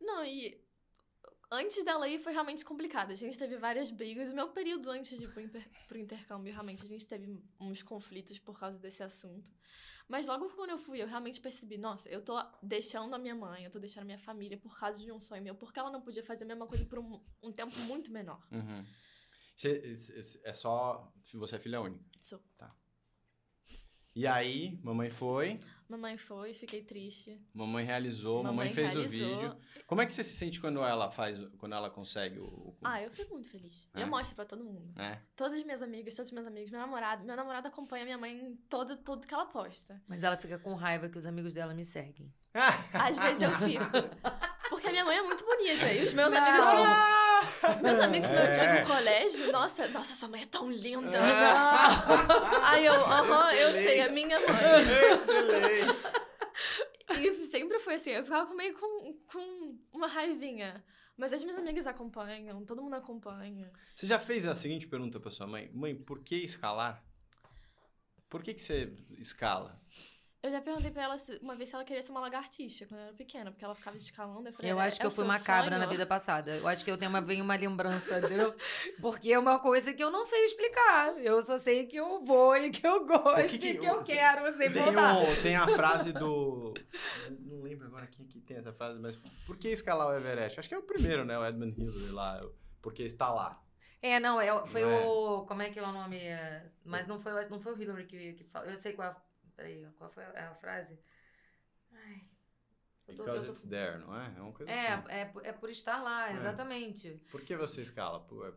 [0.00, 0.58] Não, e
[1.50, 3.10] antes dela ir foi realmente complicado.
[3.10, 4.30] A gente teve várias brigas.
[4.30, 5.68] O meu período antes de ir pro, inter...
[5.86, 9.50] pro intercâmbio, realmente, a gente teve uns conflitos por causa desse assunto.
[10.08, 13.64] Mas logo quando eu fui, eu realmente percebi, nossa, eu tô deixando a minha mãe,
[13.64, 16.02] eu tô deixando a minha família por causa de um sonho meu, porque ela não
[16.02, 18.40] podia fazer a mesma coisa por um, um tempo muito menor.
[18.52, 18.84] Uhum.
[19.56, 19.94] Cê,
[20.42, 22.04] é só se você é filha única?
[22.20, 22.40] Sou.
[22.58, 22.74] Tá.
[24.14, 25.58] E aí, mamãe foi,
[25.88, 27.38] Mamãe foi, fiquei triste.
[27.52, 29.28] mamãe realizou, mamãe, Mamãe fez o realizou.
[29.28, 29.56] vídeo.
[29.86, 32.44] Como é que você se sente quando ela faz, quando ela consegue o...
[32.44, 33.88] o- Ah, eu fico muito feliz.
[33.92, 34.02] É.
[34.02, 34.92] Eu mostro pra todo mundo.
[35.00, 35.18] É.
[35.36, 37.24] Todas as minhas amigas, todos os meus amigos, meu namorado.
[37.24, 40.00] Meu namorado acompanha minha mãe em todo, tudo que ela posta.
[40.08, 42.32] Mas ela fica com raiva que os amigos dela me seguem.
[42.94, 43.84] Às vezes eu fico.
[44.70, 45.92] Porque a minha mãe é muito bonita.
[45.92, 46.38] E os meus Não.
[46.38, 46.84] amigos tinham.
[47.82, 48.50] Meus amigos do meu É.
[48.50, 51.18] antigo colégio, nossa, nossa, sua mãe é tão linda.
[51.56, 55.12] Ah, Aí eu, aham, eu sei, é minha mãe.
[55.12, 56.14] Excelente!
[57.20, 60.84] E sempre foi assim, eu ficava meio com, com uma raivinha.
[61.16, 63.70] Mas as minhas amigas acompanham, todo mundo acompanha.
[63.94, 65.70] Você já fez a seguinte pergunta pra sua mãe?
[65.72, 67.02] Mãe, por que escalar?
[68.28, 69.80] Por que, que você escala?
[70.44, 73.00] Eu já perguntei pra ela se- uma vez se ela queria ser uma lagartixa quando
[73.00, 74.48] eu era pequena, porque ela ficava escalando.
[74.50, 76.04] Eu, falei, Eu "É- acho que é eu o fui seu macabra sonho?" na vida
[76.04, 76.50] passada.
[76.54, 78.18] Eu acho que eu tenho uma, bem uma lembrança,
[78.50, 78.54] entendeu?
[79.00, 81.16] Porque é uma coisa que eu não sei explicar.
[81.18, 84.04] Eu só sei que eu vou e que eu gosto que que- e que eu
[84.04, 85.14] você- quero sem Tem, voltar.
[85.18, 86.74] um, tem a frase do.
[87.40, 89.16] Não lembro agora quem que tem essa frase, mas
[89.46, 90.60] por que escalar o Everest?
[90.60, 91.38] Acho que é o primeiro, né?
[91.38, 92.40] O Edmund Hillary lá.
[92.82, 93.58] Porque está lá.
[94.02, 95.06] É, não, é, foi Não é?
[95.06, 95.46] o.
[95.46, 96.18] Como é que é o nome?
[96.18, 98.68] É, Mas não foi, o- não foi o Hillary que, que falou.
[98.68, 99.16] Eu sei qual.
[99.56, 100.98] Peraí, qual foi a, a frase?
[101.92, 102.24] Ai.
[103.06, 104.34] Tô- Because tô- it's there, não é?
[104.36, 105.12] É uma coisa É, assim.
[105.12, 106.34] é, por- é por estar lá, É.
[106.34, 107.20] exatamente.
[107.30, 108.20] Por que você escala?
[108.20, 108.52] Por, é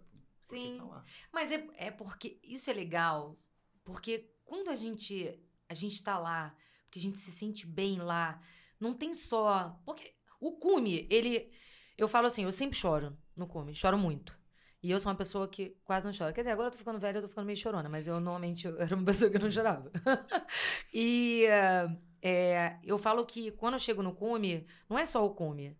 [0.45, 0.77] porque Sim.
[0.77, 1.05] tá lá.
[1.31, 3.37] Mas é, é porque isso é legal,
[3.83, 5.37] porque quando a gente
[5.69, 8.41] a gente tá lá, porque a gente se sente bem lá,
[8.79, 11.51] não tem só, porque o cume, ele
[11.97, 14.37] eu falo assim, eu sempre choro no cume, choro muito.
[14.83, 16.31] E eu sou uma pessoa que quase não chora.
[16.33, 18.67] Quer dizer, agora eu tô ficando velha, eu tô ficando meio chorona, mas eu normalmente
[18.67, 19.91] eu era uma pessoa que não chorava.
[20.93, 21.87] e eh,
[22.21, 25.75] é, eu falo que quando eu chego no cume, não é só o cume.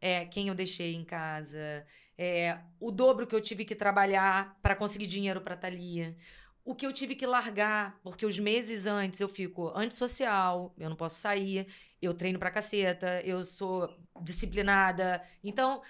[0.00, 1.86] É quem eu deixei em casa,
[2.16, 6.16] é, o dobro que eu tive que trabalhar para conseguir dinheiro para Thalia.
[6.64, 10.96] O que eu tive que largar, porque os meses antes eu fico antissocial, eu não
[10.96, 11.66] posso sair,
[12.00, 13.88] eu treino pra caceta, eu sou
[14.22, 15.22] disciplinada.
[15.42, 15.82] Então,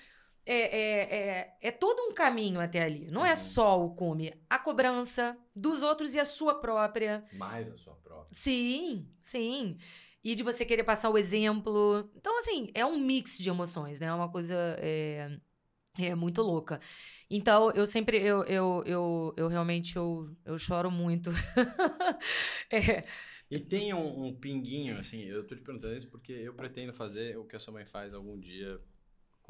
[0.47, 3.11] é, é, é, é todo um caminho até ali.
[3.11, 3.37] Não é Uhum.
[3.37, 7.25] só o cume, a cobrança dos outros e a sua própria.
[7.33, 8.31] Mais a sua própria.
[8.33, 9.77] Sim, sim.
[10.23, 12.11] E de você querer passar o exemplo.
[12.17, 14.07] Então, assim, é um mix de emoções, né?
[14.07, 15.31] É uma coisa é,
[15.99, 16.81] é muito louca.
[17.31, 21.31] Então, eu sempre, eu, eu, eu, eu realmente, eu, eu choro muito.
[22.71, 23.05] É,
[23.51, 27.37] E tem um, um pinguinho, assim, eu tô te perguntando isso porque eu pretendo fazer
[27.37, 28.81] o que a sua mãe faz algum dia,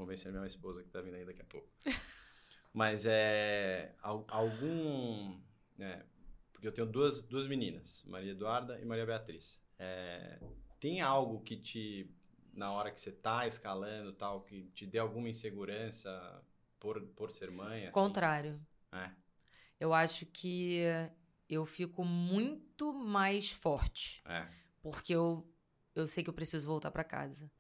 [0.01, 1.68] convencer minha esposa que tá vindo aí daqui a pouco.
[2.72, 5.38] Mas é al- algum,
[5.76, 6.05] né,
[6.53, 9.61] porque eu tenho duas, duas meninas, Maria Eduarda e Maria Beatriz.
[9.78, 10.38] É,
[10.78, 12.11] tem algo que te,
[12.55, 16.42] na hora que você tá escalando tal, que te dê alguma insegurança
[16.78, 17.82] por, por ser mãe?
[17.84, 17.92] Assim?
[17.92, 18.59] contrário.
[18.92, 19.11] É.
[19.78, 20.80] Eu acho que
[21.48, 24.22] eu fico muito mais forte.
[24.24, 24.46] É.
[24.80, 25.46] porque eu,
[25.94, 27.51] eu sei que eu preciso voltar pra casa.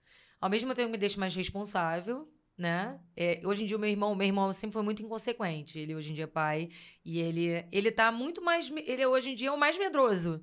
[0.40, 2.98] Ao mesmo tempo, me deixa mais responsável, né?
[3.16, 5.78] É, hoje em dia, o meu irmão, meu irmão sempre foi muito inconsequente.
[5.78, 6.68] Ele hoje em dia é pai
[7.04, 8.70] e ele, ele tá muito mais.
[8.70, 10.40] Ele hoje em dia é o mais medroso.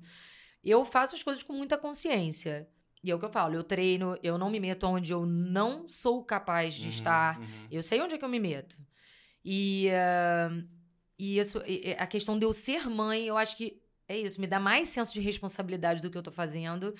[0.62, 2.68] Eu faço as coisas com muita consciência.
[3.02, 5.88] E é o que eu falo, eu treino, eu não me meto onde eu não
[5.88, 7.38] sou capaz de Uhum, estar.
[7.38, 7.46] uhum.
[7.70, 8.76] Eu sei onde é que eu me meto.
[9.44, 10.50] E, ah,
[11.16, 14.46] e isso, e a questão de eu ser mãe, eu acho que é isso, me
[14.48, 16.92] dá mais senso de responsabilidade do que eu tô fazendo.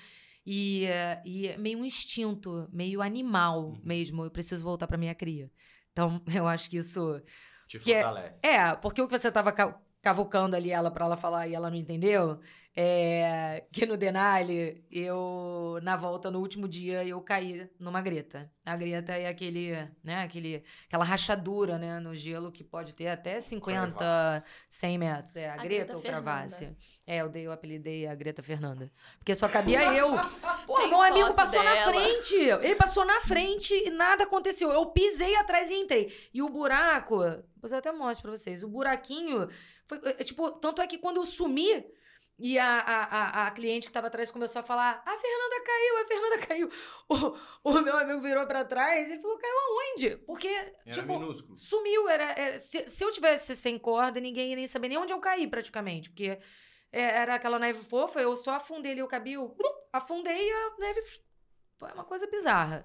[0.51, 3.81] E, ah, e é meio um instinto, meio animal Uhum.
[3.85, 4.25] mesmo.
[4.25, 5.51] Eu preciso voltar pra minha cria.
[5.93, 7.21] Então, eu acho que isso.
[7.67, 8.47] Te é- fortalece.
[8.47, 9.53] É, porque o que você tava
[10.03, 12.39] ca- cavucando ali ela pra ela falar e ela não entendeu,
[12.81, 18.49] é que no Denali, eu, na volta, no último dia, eu caí numa greta.
[18.65, 19.73] A greta é aquele,
[20.05, 24.47] né, aquele, aquela rachadura, né, no gelo que pode ter até 50, Crevasse.
[24.69, 25.35] 100 metros.
[25.37, 26.03] É, a, A Greta, Greta ou.
[26.03, 26.77] Cravasse.
[27.05, 28.93] É, eu dei, eu apelidei a Greta Fernanda.
[29.19, 30.11] Porque só cabia eu.
[30.65, 31.93] Pô, meu amigo passou na dela.
[31.93, 32.35] frente.
[32.37, 34.71] Ele passou na frente e nada aconteceu.
[34.71, 36.13] Eu pisei atrás e entrei.
[36.33, 37.19] E o buraco,
[37.57, 38.63] depois eu até mostro pra vocês.
[38.63, 39.49] O buraquinho
[39.89, 41.85] foi é, tipo, tanto é que quando eu sumi
[42.41, 46.07] e a, a, a, cliente que tava atrás começou a falar: "A Fernanda caiu, a
[46.07, 46.71] Fernanda caiu".
[47.65, 51.57] O, o meu amigo virou pra trás e falou: "Caiu aonde?" Porque Era tipo, minúsculo.
[51.57, 55.13] Sumiu, era, era- se, se eu tivesse sem corda, ninguém ia nem saber nem onde
[55.13, 56.11] eu caí, praticamente.
[56.11, 56.39] Porque
[56.93, 60.77] é, era aquela neve fofa, eu só afundei ali o cabelo, blup, afundei e a
[60.79, 61.01] neve.
[61.79, 62.85] Foi uma coisa bizarra.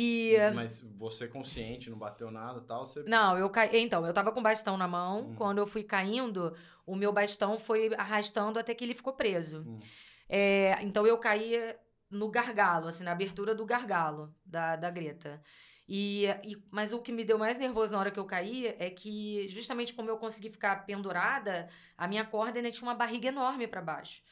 [0.00, 0.36] E.
[0.54, 3.02] Mas você consciente, não bateu nada e tal, você...
[3.02, 3.70] Não, eu caí.
[3.80, 5.30] Então, eu tava com o bastão na mão.
[5.30, 5.34] Hum.
[5.34, 6.54] Quando eu fui caindo,
[6.86, 9.64] o meu bastão foi arrastando até que ele ficou preso.
[9.66, 9.80] Hum.
[10.28, 11.74] É, então eu caí
[12.08, 15.42] no gargalo, assim, na abertura do gargalo da, da Greta.
[15.88, 18.90] E, e- mas o que me deu mais nervoso na hora que eu caí é
[18.90, 23.66] que, justamente como eu consegui ficar pendurada, a minha corda ainda tinha uma barriga enorme
[23.66, 24.22] para baixo.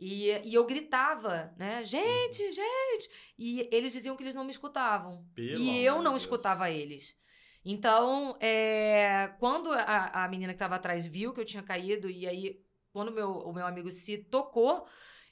[0.00, 1.84] E, e eu gritava, né?
[1.84, 3.10] Gente, gente!
[3.38, 5.26] E eles diziam que eles não me escutavam.
[5.34, 6.22] Pelo e eu não de Deus.
[6.22, 7.14] escutava eles.
[7.62, 12.26] Então, é, quando a, a menina que estava atrás viu que eu tinha caído, e
[12.26, 12.58] aí,
[12.90, 14.86] quando meu, o meu amigo se tocou,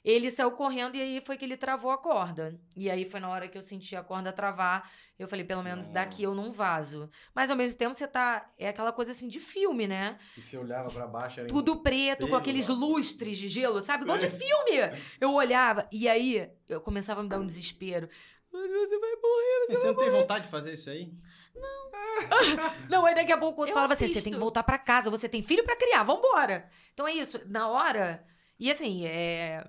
[0.09, 2.59] ele saiu correndo e aí foi que ele travou a corda.
[2.75, 5.85] E aí foi na hora que eu senti a corda travar, eu falei, pelo menos
[5.85, 5.93] Nossa.
[5.93, 7.09] daqui eu não vazo.
[7.35, 8.49] Mas ao mesmo tempo você tá.
[8.57, 10.17] É aquela coisa assim de filme, né?
[10.37, 12.89] E você olhava pra baixo, era Tudo preto, com aqueles amor.
[12.91, 14.03] lustres de gelo, sabe?
[14.03, 14.99] Igual de filme.
[15.19, 18.09] Eu olhava, e aí eu começava a me dar um desespero.
[18.53, 19.65] Ai, Você vai morrer.
[19.69, 21.13] E você não tem vontade de fazer isso aí?
[22.89, 24.23] Não, aí daqui a pouco o outro Eu falava assim: você assisto.
[24.29, 26.69] tem que voltar pra casa, você tem filho pra criar, vambora.
[26.93, 28.25] Então é isso, na hora.
[28.59, 29.65] E assim, é.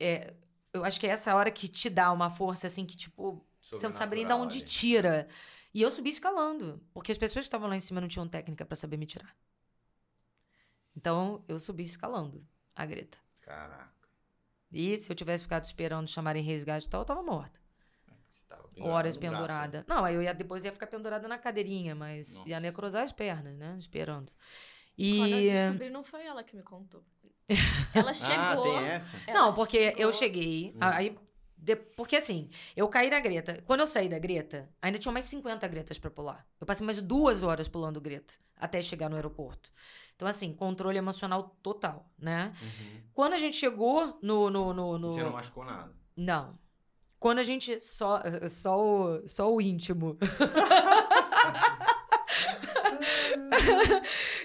[0.00, 0.34] É
[0.74, 3.86] eu acho que é essa hora que te dá uma força, assim, que tipo, você
[3.86, 5.28] não sabe nem de onde tira.
[5.72, 8.64] E eu subi escalando, porque as pessoas que estavam lá em cima não tinham técnica
[8.64, 9.36] pra saber me tirar.
[10.96, 13.18] Então eu subi escalando a Greta.
[13.40, 13.92] Caraca.
[14.72, 17.60] E se eu tivesse ficado esperando chamarem resgate e tal, eu tava morta.
[18.48, 19.38] Tava pendurado Horas no braço, né?
[19.38, 19.84] pendurada.
[19.88, 22.48] Não, aí eu ia, depois ia ficar pendurada na cadeirinha, mas Nossa.
[22.48, 23.76] ia necrosar as pernas, né?
[23.78, 24.32] Esperando.
[24.96, 25.50] Quando eu E.
[25.50, 27.04] descobri, não foi ela que me contou.
[27.94, 28.34] Ela chegou.
[28.38, 29.16] Ah, tem essa?
[29.32, 30.72] Não, porque chegou- eu cheguei.
[30.74, 30.78] Hum.
[30.80, 31.18] Aí.
[31.56, 33.62] de- Porque assim, eu caí na Greta.
[33.66, 36.46] Quando eu saí da Greta, ainda tinha mais 50 Gretas pra pular.
[36.60, 39.70] Eu passei mais duas horas pulando Greta até chegar no aeroporto.
[40.16, 42.52] Então, assim, controle emocional total, né?
[42.62, 43.00] Uhum.
[43.12, 44.48] Quando a gente chegou no.
[44.50, 45.92] no, no, no- Você não machucou nada.
[46.16, 46.58] Não.
[47.18, 47.80] Quando a gente.
[47.80, 50.16] Só, só, o, só o íntimo.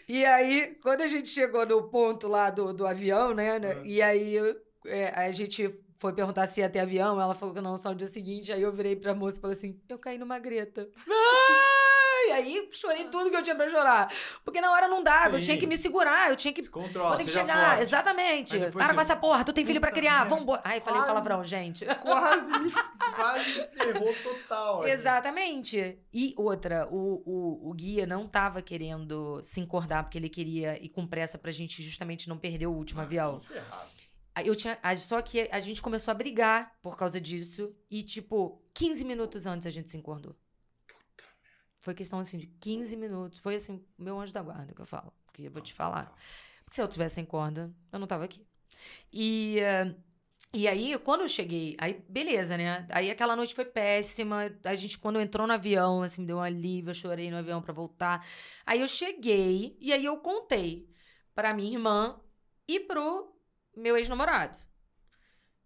[0.09, 3.59] e aí, quando a gente chegou no ponto lá do, do avião, né?
[3.59, 3.81] né, É.
[3.85, 4.37] E aí
[4.87, 7.21] é, a gente foi perguntar se ia ter avião.
[7.21, 8.51] Ela falou que não, só no dia seguinte.
[8.51, 10.89] Aí eu virei pra moça e falei assim: eu caí numa greta.
[12.39, 14.11] Aí chorei tudo que eu tinha pra chorar.
[14.43, 15.45] Porque na hora não dava, eu Sim.
[15.45, 17.81] tinha que me segurar, eu tinha que Se controla, Vou ter que chegar, forte.
[17.81, 18.49] exatamente.
[18.57, 20.61] Para depois com você- essa porra, tu tem filho pra criar, vambora.
[20.63, 21.07] Ai, falei Quase.
[21.07, 21.85] palavrão, gente.
[22.01, 22.71] Quase me,
[23.15, 24.87] quase me ferrou total.
[24.87, 25.99] Exatamente.
[26.13, 30.89] E outra, o, o, o guia não tava querendo se encordar, porque ele queria ir
[30.89, 33.41] com pressa pra gente justamente não perder o último Ah, avião.
[34.45, 37.75] Eu tinha, só que a gente começou a brigar por causa disso.
[37.91, 40.35] E, tipo, 15 minutos antes a gente se encordou.
[41.79, 43.39] Foi questão, assim, de 15 minutos.
[43.39, 45.13] Foi, assim, meu anjo da guarda que eu falo.
[45.25, 46.13] Porque eu vou te falar.
[46.63, 48.45] Porque se eu tivesse sem corda, eu não tava aqui.
[49.11, 49.95] E, eh,
[50.53, 52.87] e aí, quando eu cheguei, aí beleza, né?
[52.91, 54.51] Aí aquela noite foi péssima.
[54.63, 57.61] A gente, quando entrou no avião, assim, me deu um alívio, eu chorei no avião
[57.61, 58.25] pra voltar.
[58.65, 60.89] Aí eu cheguei e aí eu contei
[61.35, 62.19] pra minha irmã
[62.67, 63.33] e pro
[63.75, 64.57] meu ex-namorado.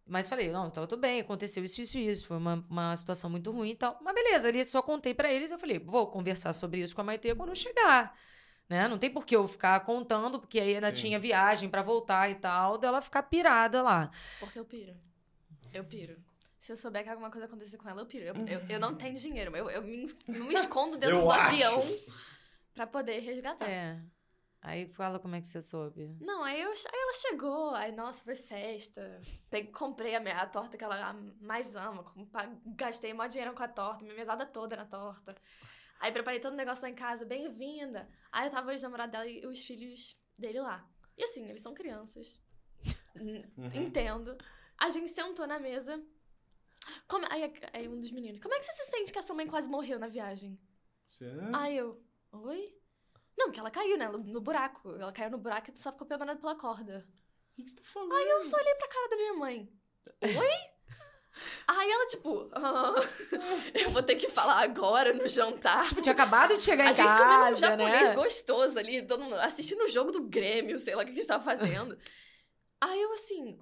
[0.05, 2.27] Mas falei, não, tá tudo bem, aconteceu isso, isso, isso.
[2.27, 3.97] Foi uma, uma situação muito ruim e tal.
[4.01, 5.49] Mas beleza, ali só contei pra eles.
[5.51, 8.17] Eu falei, vou conversar sobre isso com a Maitê quando eu chegar.
[8.67, 8.87] Né?
[8.87, 11.01] Não tem por que eu ficar contando, porque aí ainda Sim.
[11.01, 14.11] tinha viagem pra voltar e tal, dela ficar pirada lá.
[14.39, 14.93] Porque eu piro.
[15.73, 16.17] Eu piro.
[16.59, 18.25] Se eu souber que alguma coisa acontecer com ela, eu piro.
[18.25, 19.55] Eu, eu, eu não tenho dinheiro.
[19.55, 21.47] Eu, eu me, me escondo dentro Eu do acho.
[21.47, 21.81] avião
[22.73, 23.69] pra poder resgatar.
[23.69, 23.99] É.
[24.65, 26.15] Aí fala como é que você soube.
[26.21, 29.21] Não, aí, eu, aí ela chegou, aí, nossa, foi festa.
[29.49, 31.11] Peguei, comprei a, minha- a torta que ela
[31.41, 32.05] mais ama.
[32.77, 35.35] Gastei maior dinheiro com a torta, minha mesada toda na torta.
[35.99, 38.07] Aí preparei todo o negócio lá em casa, bem-vinda.
[38.31, 40.89] Aí eu tava o ex-namorado dela e os filhos dele lá.
[41.17, 42.41] E assim, eles são crianças.
[43.17, 43.69] Uhum.
[43.73, 44.37] Entendo.
[44.77, 46.01] A gente sentou na mesa.
[47.07, 49.35] Como, aí, aí um dos meninos, como é que você se sente que a sua
[49.35, 50.57] mãe quase morreu na viagem?
[51.05, 52.01] Você- Aí eu,
[52.31, 52.77] oi?
[53.37, 54.07] Não, porque ela caiu, né?
[54.07, 54.89] No, buraco.
[54.95, 57.05] Ela caiu no buraco e só ficou pendurada pela corda.
[57.51, 58.13] O que que você tá falando?
[58.13, 59.73] Aí eu só olhei pra cara da minha mãe.
[60.21, 60.29] Oi?
[61.67, 62.93] Aí ela, tipo, "Ah,
[63.73, 65.87] eu vou ter que falar agora no jantar.
[65.87, 68.15] Tipo, tinha acabado de chegar A em gente comendo um casa, japonês né?
[68.15, 71.27] gostoso ali, todo mundo assistindo o jogo do Grêmio, sei lá o que a gente
[71.27, 71.97] tava fazendo.
[72.79, 73.59] Aí eu assim,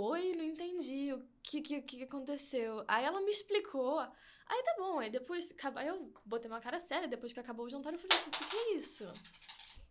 [0.00, 2.84] oi, não entendi o que, que, que aconteceu.
[2.86, 3.98] Aí ela me explicou.
[4.00, 7.68] Aí tá bom, aí depois, aí eu botei uma cara séria, depois que acabou o
[7.68, 9.04] jantar, eu falei assim, o que, que é isso?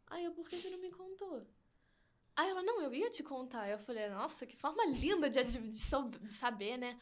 [0.08, 1.46] Aí eu, por que você não me contou?
[2.36, 3.68] Aí ela, não, eu ia te contar.
[3.68, 7.00] Eu falei, nossa, que forma linda de, de, de saber, né?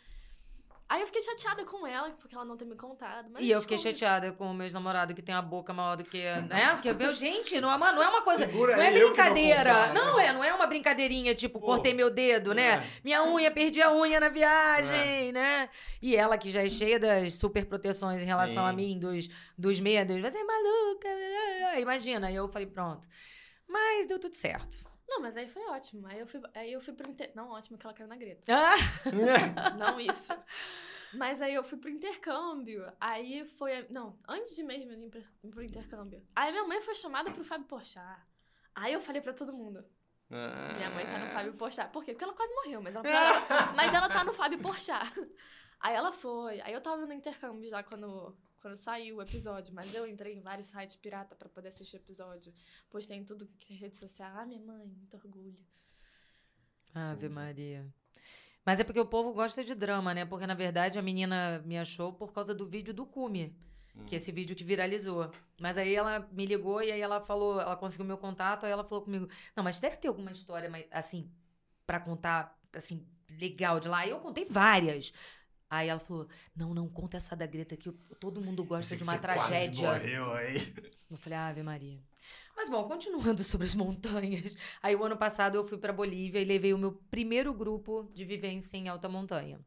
[0.88, 3.28] Aí eu fiquei chateada com ela, porque ela não ter me contado.
[3.32, 4.00] Mas E eu fiquei conversou.
[4.00, 6.22] chateada com o meu ex-namorado que tem a boca maior do que.
[6.24, 6.74] Né?
[6.74, 8.46] Porque, meu, gente, não é uma, não é uma coisa.
[8.46, 9.74] Segura Não é eu brincadeira.
[9.74, 9.94] contar, né?
[10.00, 11.66] Não é, não é uma brincadeirinha, tipo, Pô.
[11.66, 12.76] cortei meu dedo, né?
[12.76, 12.84] É.
[13.04, 14.30] Minha unha, perdi a unha na É.
[14.30, 15.70] viagem, né?
[16.02, 18.70] E ela, que já é cheia das super proteções em relação Sim.
[18.70, 19.28] a mim, dos,
[19.58, 21.10] dos medos, você é maluca.
[21.80, 23.08] Imagina, aí eu falei, pronto.
[23.68, 24.78] Mas deu tudo certo.
[25.08, 26.08] Não, mas aí foi ótimo.
[26.08, 27.32] Aí eu fui, aí eu fui pro inter...
[27.36, 28.44] Não, ótimo que ela caiu na greta.
[28.54, 28.76] Ah,
[29.78, 30.34] Não isso.
[31.14, 32.92] Mas aí eu fui pro intercâmbio.
[33.00, 33.86] Aí foi.
[33.90, 36.22] Não, antes de mesmo de ir pro intercâmbio.
[36.36, 38.22] Aí minha mãe foi chamada pro Fábio Porchat.
[38.74, 39.86] Aí eu falei pra todo mundo.
[40.76, 41.92] Minha mãe tá no Fábio Porchat.
[41.92, 42.12] Por quê?
[42.12, 45.14] Porque ela quase morreu, mas ela, ela- mas ela tá no Fábio Porchat.
[45.80, 46.60] Aí ela foi.
[46.62, 48.36] Aí eu tava no intercâmbio já quando,
[48.66, 52.00] quando saiu o episódio, mas eu entrei em vários sites pirata pra poder assistir o
[52.00, 52.52] episódio.
[52.90, 54.32] Postei em tudo que é rede social.
[54.36, 55.56] Ah, minha mãe, muito orgulho.
[56.92, 57.86] Ave Maria.
[58.66, 60.26] Mas é porque o povo gosta de drama, né?
[60.26, 63.56] Porque, na verdade, a menina me achou por causa do vídeo do Cume.
[63.96, 64.04] Hum.
[64.06, 65.30] Que é esse vídeo que viralizou.
[65.62, 68.84] Mas aí ela me ligou e aí ela falou, ela conseguiu meu contato, aí ela
[68.84, 71.32] falou comigo, não, mas deve ter alguma história, assim,
[71.86, 74.08] pra contar, assim, legal de lá.
[74.08, 75.14] E eu contei várias.
[75.70, 79.18] Aí ela falou, não, não, conta essa da Greta que todo mundo gosta de uma
[79.18, 79.94] tragédia.
[79.94, 80.74] morreu aí.
[81.10, 82.00] Eu falei, Ave Maria.
[82.56, 84.58] Mas bom, continuando sobre as montanhas.
[84.82, 88.24] Aí o ano passado eu fui pra Bolívia e levei o meu primeiro grupo de
[88.24, 89.60] vivência em alta montanha.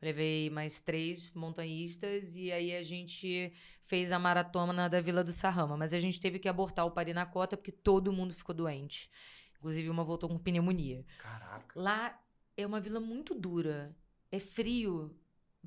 [0.00, 5.76] Levei mais três montanhistas e aí a gente fez a maratona da Vila do Sarrama.
[5.76, 9.10] Mas a gente teve que abortar o Parinacota porque todo mundo ficou doente.
[9.58, 11.04] Inclusive uma voltou com pneumonia.
[11.18, 11.72] Caraca.
[11.74, 12.20] Lá
[12.56, 13.92] é uma vila muito dura.
[14.30, 15.16] É frio.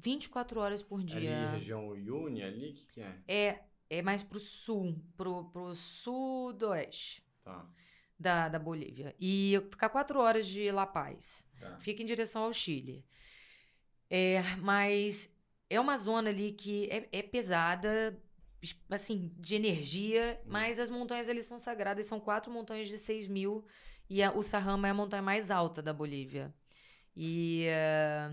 [0.02, 1.52] 24 horas por Ali, dia.
[1.52, 3.18] região Yuni, ali, o que, que é?
[3.28, 7.66] É, é mais pro sul, pro, pro sudoeste Tá.
[8.20, 9.16] da, da Bolívia.
[9.20, 11.48] E ficar quatro horas de La Paz.
[11.60, 11.78] tá.
[11.80, 13.04] Fica em direção ao Chile.
[14.10, 15.34] É, mas
[15.70, 18.22] é uma zona ali que é, é pesada,
[18.62, 20.50] es- assim, de energia, Hum.
[20.52, 23.66] mas as montanhas ali são sagradas, são quatro montanhas de 6 mil,
[24.10, 26.54] e a- o Sarrama é a montanha mais alta da Bolívia.
[27.16, 28.30] E, eh,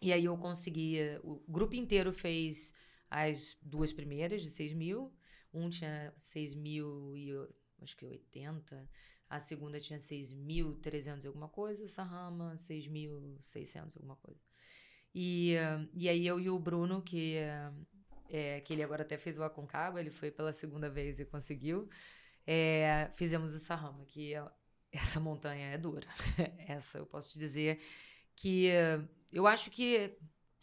[0.00, 2.72] e aí eu consegui, eh, o grupo inteiro fez
[3.10, 5.12] as duas primeiras de 6 mil,
[5.52, 7.32] um tinha 6 mil e
[7.80, 8.88] acho que 80,
[9.28, 14.40] a segunda tinha 6.300 e alguma coisa, o Sarrama 6.600 e alguma coisa.
[15.14, 15.54] E,
[15.94, 17.36] e aí eu e o Bruno, que,
[18.28, 21.88] é, que ele agora até fez o Aconcagua, ele foi pela segunda vez e conseguiu,
[22.46, 24.50] é, fizemos o Sarrama, que é-
[24.90, 26.06] essa montanha é dura.
[26.66, 27.80] essa eu posso te dizer
[28.34, 28.70] que
[29.32, 30.16] eu acho que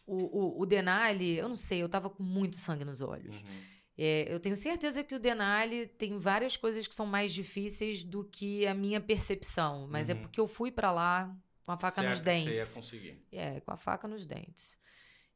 [0.05, 0.15] o,
[0.57, 3.35] o, o Denali, eu não sei, eu tava com muito sangue nos olhos.
[3.35, 3.75] Uhum.
[3.97, 8.23] É, eu tenho certeza que o Denali tem várias coisas que são mais difíceis do
[8.25, 10.21] que a minha percepção, mas é Uhum.
[10.21, 12.69] porque eu fui pra lá com a faca nos Certo Você dentes.
[12.75, 13.25] ia conseguir.
[13.31, 14.77] É, com a faca nos dentes.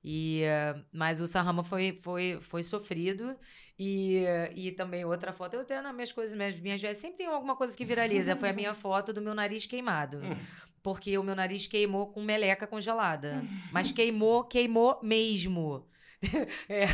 [0.03, 3.35] E, eh, mas o Sarrama foi, foi, foi sofrido.
[3.77, 7.27] E, eh, e também outra foto, eu tenho nas minhas coisas, minhas, minhas sempre tem
[7.27, 8.35] alguma coisa que viraliza.
[8.35, 10.19] Foi a minha foto do meu nariz queimado.
[10.79, 10.81] Hum.
[10.81, 13.45] Porque o meu nariz queimou com meleca congelada.
[13.71, 15.85] Mas queimou, queimou mesmo.
[16.67, 16.85] É.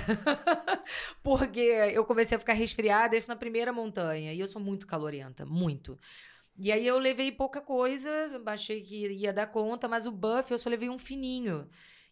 [1.23, 4.33] Porque eu comecei a ficar resfriada isso na primeira montanha.
[4.33, 5.97] E eu sou muito calorenta, muito.
[6.57, 8.09] E aí eu levei pouca coisa,
[8.45, 11.67] achei que ia dar conta, mas o buff eu só levei um fininho.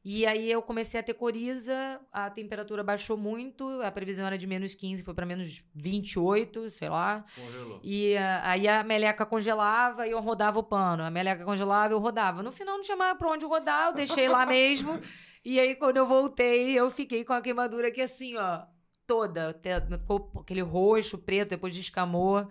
[0.06, 1.74] E aí eu comecei a ter coriza,
[2.12, 6.90] a temperatura baixou muito, a previsão era de menos 15, foi para menos 28, sei
[6.90, 7.24] lá.
[7.34, 7.80] Congelou.
[7.82, 11.04] E ah, aí a meleca congelava e eu rodava o pano.
[11.04, 12.44] A meleca congelava, eu rodava.
[12.44, 15.00] No final não tinha mais pra onde rodar, eu deixei lá mesmo.
[15.46, 18.62] E aí quando eu voltei, eu fiquei com a queimadura aqui assim, ó,
[19.06, 19.54] toda.
[20.00, 22.48] ficou Aquele roxo, preto, depois descamou.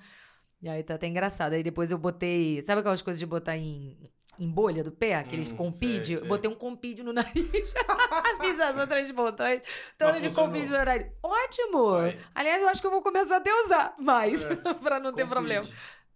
[0.60, 1.54] E aí tá até engraçado.
[1.54, 2.60] Aí depois eu botei.
[2.60, 3.96] Sabe aquelas coisas de botar em,
[4.38, 5.14] em bolha do pé?
[5.14, 6.06] Aqueles Hum, compide?
[6.06, 6.28] sei, sei.
[6.28, 7.34] Botei um compide no nariz.
[8.40, 9.62] Fiz as outras montanhas.
[9.98, 11.12] Todas de compide no nariz.
[11.22, 11.90] Ótimo!
[11.92, 12.18] Vai.
[12.34, 14.44] Aliás, eu acho que eu vou começar até a usar mais.
[14.44, 15.28] É, pra não ter Compide.
[15.28, 15.66] problema.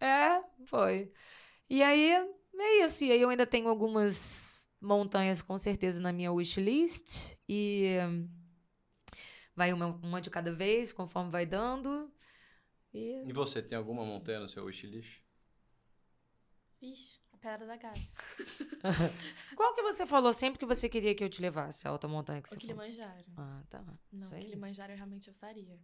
[0.00, 1.12] É, foi.
[1.68, 2.10] E aí,
[2.58, 3.04] é isso.
[3.04, 7.36] E aí eu ainda tenho algumas montanhas com certeza na minha wishlist.
[7.48, 7.96] E
[9.54, 12.10] vai uma, uma de cada vez, conforme vai dando.
[12.92, 15.20] E E você, tem alguma montanha no seu wishlist?
[16.80, 18.00] Vixe, pedra da casa.
[19.56, 21.86] qual que você falou sempre que você queria que eu te levasse?
[21.86, 22.76] A alta montanha que O você falou.
[22.84, 23.24] Kilimanjaro.
[23.36, 23.84] Ah, tá.
[24.12, 24.40] Não, o.
[24.40, 25.78] Kilimanjaro eu realmente eu faria.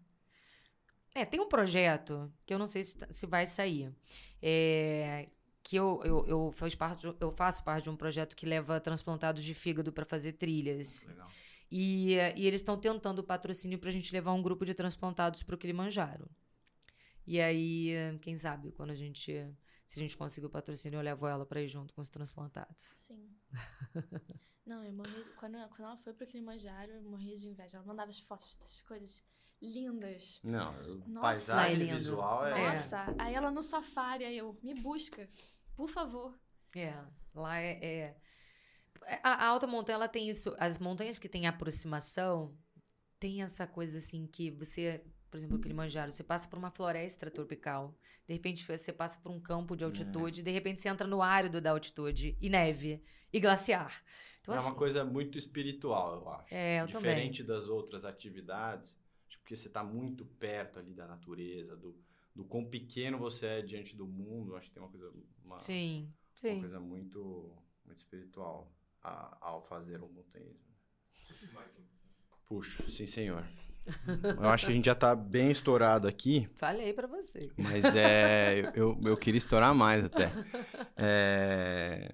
[1.14, 3.94] É, tem um projeto que eu não sei se, tá- se vai sair.
[4.40, 5.28] É,
[5.62, 8.80] que eu, eu, eu, faz parte de- eu faço parte de um projeto que leva
[8.80, 11.05] transplantados de fígado para fazer trilhas.
[11.07, 11.30] Legal.
[11.70, 15.55] E, e eles estão tentando patrocínio para a gente levar um grupo de transplantados para
[15.55, 16.28] o Kilimanjaro.
[17.26, 19.46] E aí, quem sabe, quando a gente.
[19.93, 22.82] Se a gente conseguir o patrocínio, eu levo ela para ir junto com os transplantados.
[23.07, 23.28] Sim.
[24.64, 25.22] Não, eu morri.
[25.36, 27.76] Quando, quando ela foi pro Kilimanjaro, eu morri de inveja.
[27.76, 29.22] Ela mandava as fotos das coisas
[29.61, 30.40] lindas.
[30.43, 30.72] Não,
[31.07, 31.18] Nossa.
[31.18, 31.93] É paisagem lindo.
[31.93, 32.68] visual é...
[32.68, 35.28] Nossa, aí ela no safari, aí eu, me busca,
[35.76, 36.40] por favor.
[36.74, 36.95] É,
[37.34, 37.84] lá é.
[37.84, 38.16] é-
[39.22, 40.55] A, a alta montanha, ela tem isso.
[40.59, 42.57] As montanhas que têm aproximação,
[43.20, 45.05] tem essa coisa assim que você.
[45.33, 47.97] Por exemplo, o Kilimanjaro, você passa por uma floresta tropical.
[48.28, 50.43] De repente, você passa por um campo de altitude.
[50.43, 52.37] De repente, você entra no árido da altitude.
[52.39, 53.03] E neve.
[53.33, 54.05] E glaciar.
[54.43, 56.53] Então, é assim, uma coisa muito espiritual, eu acho.
[56.55, 57.14] É, eu também.
[57.14, 58.95] Diferente das outras atividades,
[59.41, 61.99] porque você está muito perto ali da natureza, do,
[62.37, 64.55] do quão pequeno você é diante do mundo.
[64.55, 65.11] Acho que tem uma coisa,
[65.43, 66.61] uma, Sim, uma sim.
[66.61, 67.57] coisa muito,
[67.87, 68.70] muito espiritual
[69.03, 70.61] a- ao fazer o montanhismo.
[72.47, 73.49] Puxo, sim, senhor.
[74.41, 76.49] Eu acho que a gente já tá bem estourado aqui.
[76.55, 77.51] Falei pra você.
[77.59, 78.72] Mas é.
[78.74, 80.30] Eu, eu queria estourar mais até.
[80.97, 82.12] É,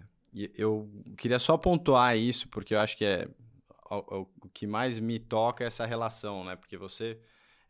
[0.54, 3.28] eu queria só pontuar isso, porque eu acho que é.
[3.90, 6.56] O, o- que mais me toca é essa relação, né?
[6.56, 7.18] Porque você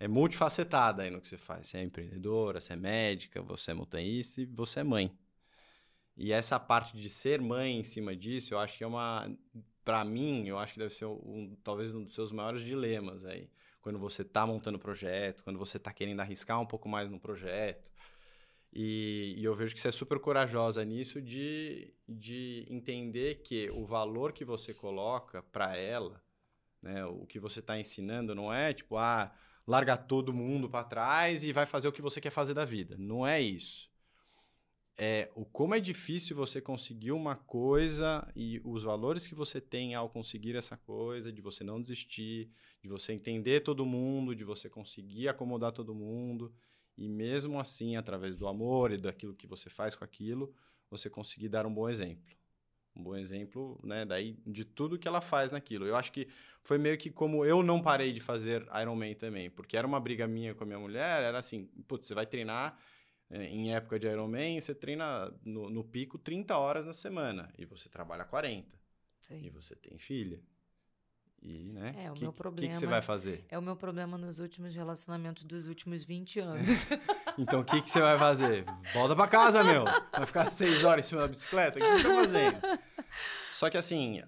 [0.01, 1.66] é multifacetada aí no que você faz.
[1.68, 5.12] Você é empreendedora, você é médica, você é montanhista e você é mãe.
[6.16, 9.30] E essa parte de ser mãe em cima disso, eu acho que é uma.
[9.84, 13.49] Pra mim, eu acho que deve ser um, talvez um dos seus maiores dilemas aí
[13.80, 17.90] quando você está montando projeto, quando você está querendo arriscar um pouco mais no projeto.
[18.72, 23.84] E, e eu vejo que você é super corajosa nisso de, de entender que o
[23.84, 26.22] valor que você coloca para ela,
[26.82, 29.34] né, o que você está ensinando, não é tipo, ah,
[29.66, 32.96] larga todo mundo para trás e vai fazer o que você quer fazer da vida.
[32.98, 33.88] Não é isso.
[35.01, 39.94] É o como é difícil você conseguir uma coisa e os valores que você tem
[39.94, 42.51] ao conseguir essa coisa, de você não desistir,
[42.82, 46.53] de você entender todo mundo, de você conseguir acomodar todo mundo
[46.96, 50.53] e mesmo assim, através do amor e daquilo que você faz com aquilo,
[50.90, 52.36] você conseguir dar um bom exemplo.
[52.96, 55.86] Um bom exemplo, né, daí de tudo que ela faz naquilo.
[55.86, 56.26] Eu acho que
[56.64, 60.01] foi meio que como eu não parei de fazer Iron Man também, porque era uma
[60.01, 62.76] briga minha com a minha mulher, era assim, putz, você vai treinar
[63.30, 67.64] em época de Iron Man, você treina no, no pico 30 horas na semana e
[67.64, 68.66] você trabalha 40
[69.22, 69.40] Sim.
[69.44, 70.40] e você tem filha.
[71.40, 71.94] E, né?
[71.96, 73.44] É, o que, meu que que problema- você vai fazer?
[73.48, 76.86] É o meu problema nos últimos relacionamentos dos últimos 20 anos.
[77.40, 78.64] Então, o que, que você vai fazer?
[78.92, 79.84] Volta pra casa, meu.
[79.84, 81.78] Vai ficar seis horas em cima da bicicleta?
[81.78, 82.60] O que você tá fazendo?
[83.48, 84.20] Só que, assim,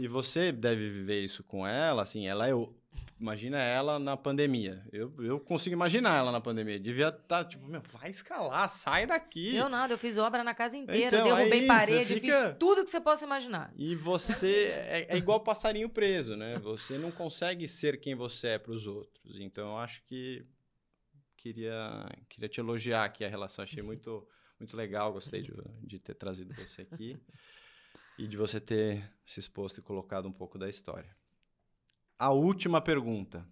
[0.00, 2.74] e você deve viver isso com ela, assim, ela é o...
[3.20, 4.86] Imagina ela na pandemia.
[4.92, 6.78] Eu, eu consigo imaginar ela na pandemia.
[6.78, 9.56] Devia estar, tipo, meu, vai escalar, sai daqui.
[9.56, 12.84] eu nada, eu fiz obra na casa inteira, Então, derrubei aí, parede, fica- fiz tudo
[12.84, 13.72] que você possa imaginar.
[13.76, 16.58] E você é, é igual passarinho preso, né?
[16.60, 19.40] Você não consegue ser quem você é para os outros.
[19.40, 20.46] Então, eu acho que
[21.36, 23.62] queria, queria te elogiar aqui a relação.
[23.64, 24.26] Achei muito,
[24.60, 25.12] muito legal.
[25.12, 27.18] Gostei de, de ter trazido você aqui
[28.16, 31.17] e de você ter se exposto e colocado um pouco da história.
[32.18, 33.46] A última pergunta.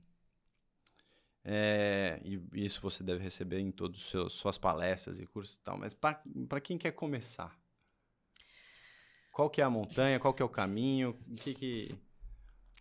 [1.44, 5.78] É, e isso você deve receber em todas as suas palestras e cursos e tal,
[5.78, 7.56] mas para quem quer começar?
[9.30, 10.18] Qual que é a montanha?
[10.18, 11.10] Qual que é o caminho?
[11.28, 11.94] O que que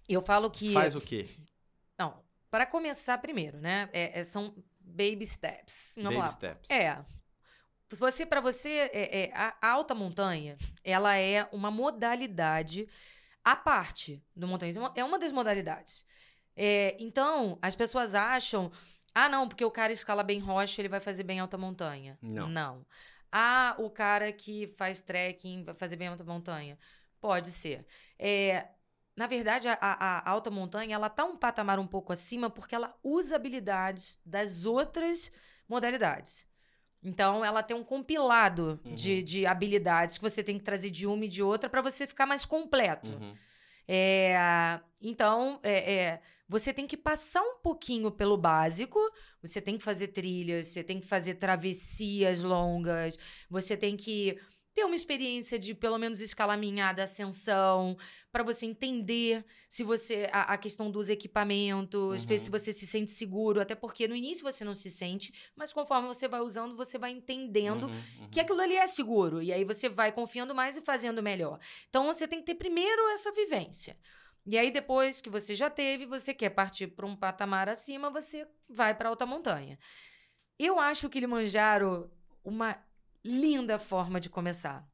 [0.09, 0.73] Eu falo que.
[0.73, 1.27] faz o quê?
[1.99, 3.87] Não, para começar primeiro, né?
[3.93, 5.93] é- é- são baby steps.
[5.97, 6.29] Vamos Baby lá.
[6.29, 6.69] steps.
[6.71, 7.05] É.
[7.91, 12.87] Você, para você, é, é, a a alta montanha, ela é uma modalidade
[13.45, 14.91] à parte do montanhismo.
[14.95, 16.05] É uma das modalidades.
[16.55, 18.71] É, então, as pessoas acham,
[19.13, 22.17] ah, não, porque o cara escala bem rocha, ele vai fazer bem alta montanha.
[22.21, 22.47] Não.
[22.49, 22.85] Não.
[23.31, 26.77] Ah, o cara que faz trekking vai fazer bem alta montanha.
[27.21, 27.85] Pode ser.
[28.17, 28.67] É,
[29.15, 32.73] na verdade, a, a- a alta montanha, ela tá um patamar um pouco acima porque
[32.75, 35.31] ela usa habilidades das outras
[35.67, 36.47] modalidades.
[37.05, 38.95] Então, ela tem um compilado Uhum.
[38.95, 42.07] de, de habilidades que você tem que trazer de uma e de outra para você
[42.07, 43.11] ficar mais completo.
[43.11, 43.35] Uhum.
[43.87, 48.99] É, então, é, é, você tem que passar um pouquinho pelo básico.
[49.41, 54.39] Você tem que fazer trilhas, você tem que fazer travessias longas, você tem que
[54.75, 57.97] ter uma experiência de pelo menos escalaminhada, ascensão,
[58.29, 62.27] para você entender se você a, a questão dos equipamentos, Uhum.
[62.27, 65.71] ver se você se sente seguro, até porque no início você não se sente, mas
[65.71, 68.29] conforme você vai usando, você vai entendendo Uhum, uhum.
[68.29, 69.41] que aquilo ali é seguro.
[69.41, 71.57] E aí você vai confiando mais e fazendo melhor.
[71.89, 73.97] Então você tem que ter primeiro essa vivência.
[74.45, 78.45] E aí depois que você já teve, você quer partir para um patamar acima, você
[78.69, 79.79] vai para alta montanha.
[80.59, 82.11] Eu acho o Kilimanjaro
[82.43, 82.77] uma
[83.25, 84.87] linda forma de começar.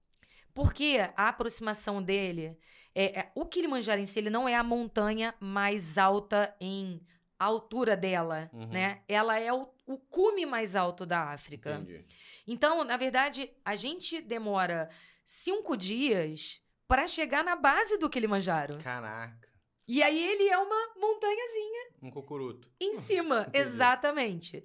[0.53, 2.57] Porque a aproximação dele
[2.95, 7.01] é, é- o Kilimanjaro em si ele não é a montanha mais alta em
[7.39, 8.67] altura dela, Uhum.
[8.67, 9.01] né?
[9.07, 11.73] Ela é o, o cume mais alto da África.
[11.75, 12.05] Entendi.
[12.47, 14.89] Então, na verdade, a gente demora
[15.25, 18.77] cinco dias para chegar na base do Kilimanjaro.
[18.79, 19.49] Caraca.
[19.87, 22.69] E aí ele é uma montanhazinha Um cocuruto.
[22.79, 23.57] em cima, Entendi.
[23.67, 24.63] exatamente.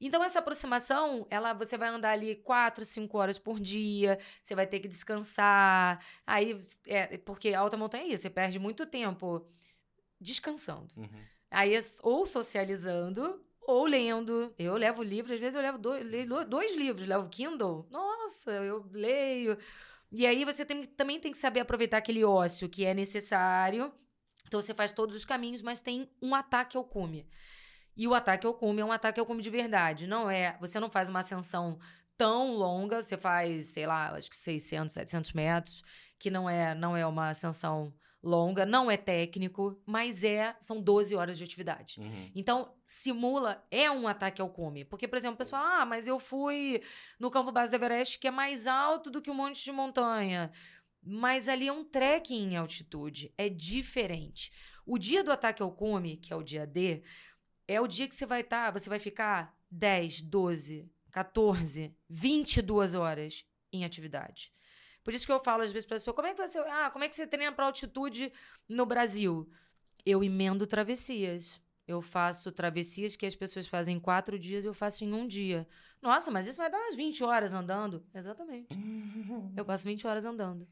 [0.00, 4.66] Então, essa aproximação, ela, você vai andar ali quatro, cinco horas por dia, você vai
[4.66, 6.04] ter que descansar.
[6.26, 6.56] Aí,
[6.86, 9.44] é, porque alta montanha é isso, você perde muito tempo
[10.20, 10.88] descansando.
[10.96, 11.24] Uhum.
[11.50, 14.54] Aí, é ou socializando, ou lendo.
[14.58, 17.86] Eu levo livro, às vezes eu levo dois, leio dois livros, levo Kindle.
[17.90, 19.58] Nossa, eu leio.
[20.10, 23.92] E aí você tem- também tem que saber aproveitar aquele ócio que é necessário.
[24.46, 27.26] Então você faz todos os caminhos, mas tem um ataque ao cume.
[27.98, 30.06] E o ataque ao cume é um ataque ao cume de verdade.
[30.06, 30.56] Não é.
[30.60, 31.78] Você não faz uma ascensão
[32.16, 35.82] tão longa, você faz, sei lá, acho que 600, 700 metros,
[36.18, 37.92] que não é, não é uma ascensão
[38.22, 42.00] longa, não é técnico, mas é são 12 horas de atividade.
[42.00, 42.30] Uhum.
[42.34, 44.84] Então, simula, é um ataque ao cume.
[44.84, 46.82] Porque, por exemplo, o pessoal, ah, mas eu fui
[47.18, 50.50] no campo base do Everest, que é mais alto do que um monte de montanha.
[51.02, 54.52] Mas ali é um trekking em altitude, é diferente.
[54.84, 57.02] O dia do ataque ao cume, que é o dia D,
[57.68, 63.44] é o dia que você vai estar, você vai ficar 10, 12, 14, 22 horas
[63.70, 64.50] em atividade.
[65.04, 67.04] Por isso que eu falo às vezes para pessoa, como é que você, ah, como
[67.04, 68.32] é que você treina para altitude
[68.68, 69.48] no Brasil?
[70.04, 71.60] Eu emendo travessias.
[71.86, 75.66] Eu faço travessias que as pessoas fazem em quatro dias, eu faço em um dia.
[76.02, 78.04] Nossa, mas isso vai dar umas 20 horas andando.
[78.14, 78.68] Exatamente.
[79.56, 80.68] Eu passo 20 horas andando.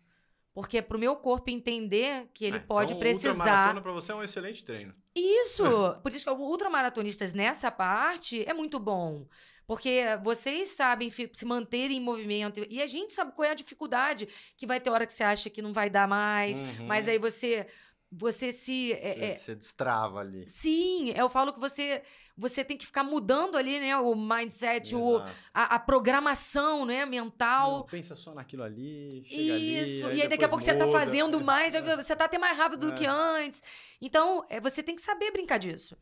[0.57, 3.29] Porque é pro meu corpo entender que ele Ah, pode então, precisar.
[3.31, 4.91] ultramaratona pra você é um excelente treino.
[5.15, 5.63] Isso!
[6.03, 9.27] Por isso que o ultramaratonistas nessa parte é muito bom.
[9.67, 12.65] Porque vocês sabem se manter em movimento.
[12.71, 14.27] E a gente sabe qual é a dificuldade.
[14.57, 16.59] Que vai ter hora que você acha que não vai dar mais.
[16.63, 16.87] Uhum.
[16.87, 17.67] Mas aí você.
[18.11, 18.93] Você se.
[18.95, 20.49] é- Você, é- você destrava ali.
[20.49, 22.01] sim, eu falo que você.
[22.39, 23.97] Você tem que ficar mudando ali, né?
[23.97, 25.19] O mindset, o,
[25.55, 27.07] a, a programação, né?
[27.07, 27.79] Mental.
[27.79, 29.79] Não, pensa só naquilo ali, chega ali.
[29.79, 30.99] Isso, e aí daqui a pouco você tá muda.
[30.99, 31.97] fazendo mais, É.
[31.97, 32.95] você tá até mais rápido do É.
[32.95, 33.63] que antes.
[34.03, 35.97] Então, é, você tem que saber brincar disso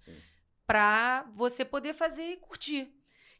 [0.66, 2.88] pra você poder fazer e curtir.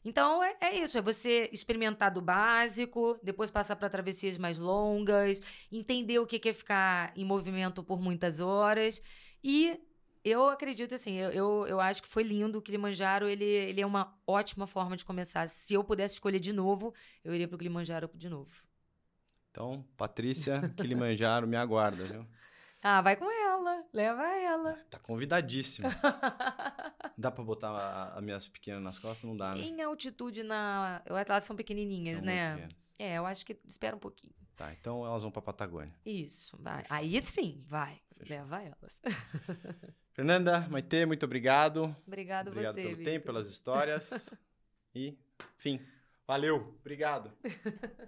[0.03, 5.41] Então é, é isso, é você experimentar do básico, depois passar para travessias mais longas,
[5.71, 9.01] entender o que que é ficar em movimento por muitas horas.
[9.43, 9.79] E
[10.25, 13.85] eu acredito assim, eu, eu, eu acho que foi lindo o Kilimanjaro, ele, ele é
[13.85, 15.47] uma ótima forma de começar.
[15.47, 16.93] Se eu pudesse escolher de novo,
[17.23, 18.63] eu iria pro Kilimanjaro de novo.
[19.51, 22.25] Então, Patrícia Kilimanjaro me aguarda, viu?
[22.87, 24.73] Ah, vai com ela, leva ela.
[24.91, 25.89] Tá convidadíssima.
[27.17, 29.23] Dá pra botar a- as minhas pequenas nas costas?
[29.27, 29.61] Não dá, né?
[29.63, 32.51] em altitude na, elas são pequenininhas, São né?
[32.53, 32.93] pequenas.
[32.99, 34.33] É, eu acho que espera um pouquinho.
[34.55, 35.95] Tá, então elas vão pra Patagônia.
[36.05, 36.83] Isso, vai.
[36.87, 37.99] Aí sim, vai.
[38.17, 38.37] Fechou.
[38.37, 39.01] Leva elas.
[40.15, 41.93] Fernanda, Maitê, muito obrigado.
[42.07, 43.13] Obrigado, Obrigado você, pelo Vitor.
[43.13, 44.29] tempo, pelas histórias.
[44.97, 45.13] E,
[45.57, 45.81] enfim,
[46.25, 46.73] valeu.
[46.79, 47.29] Obrigado.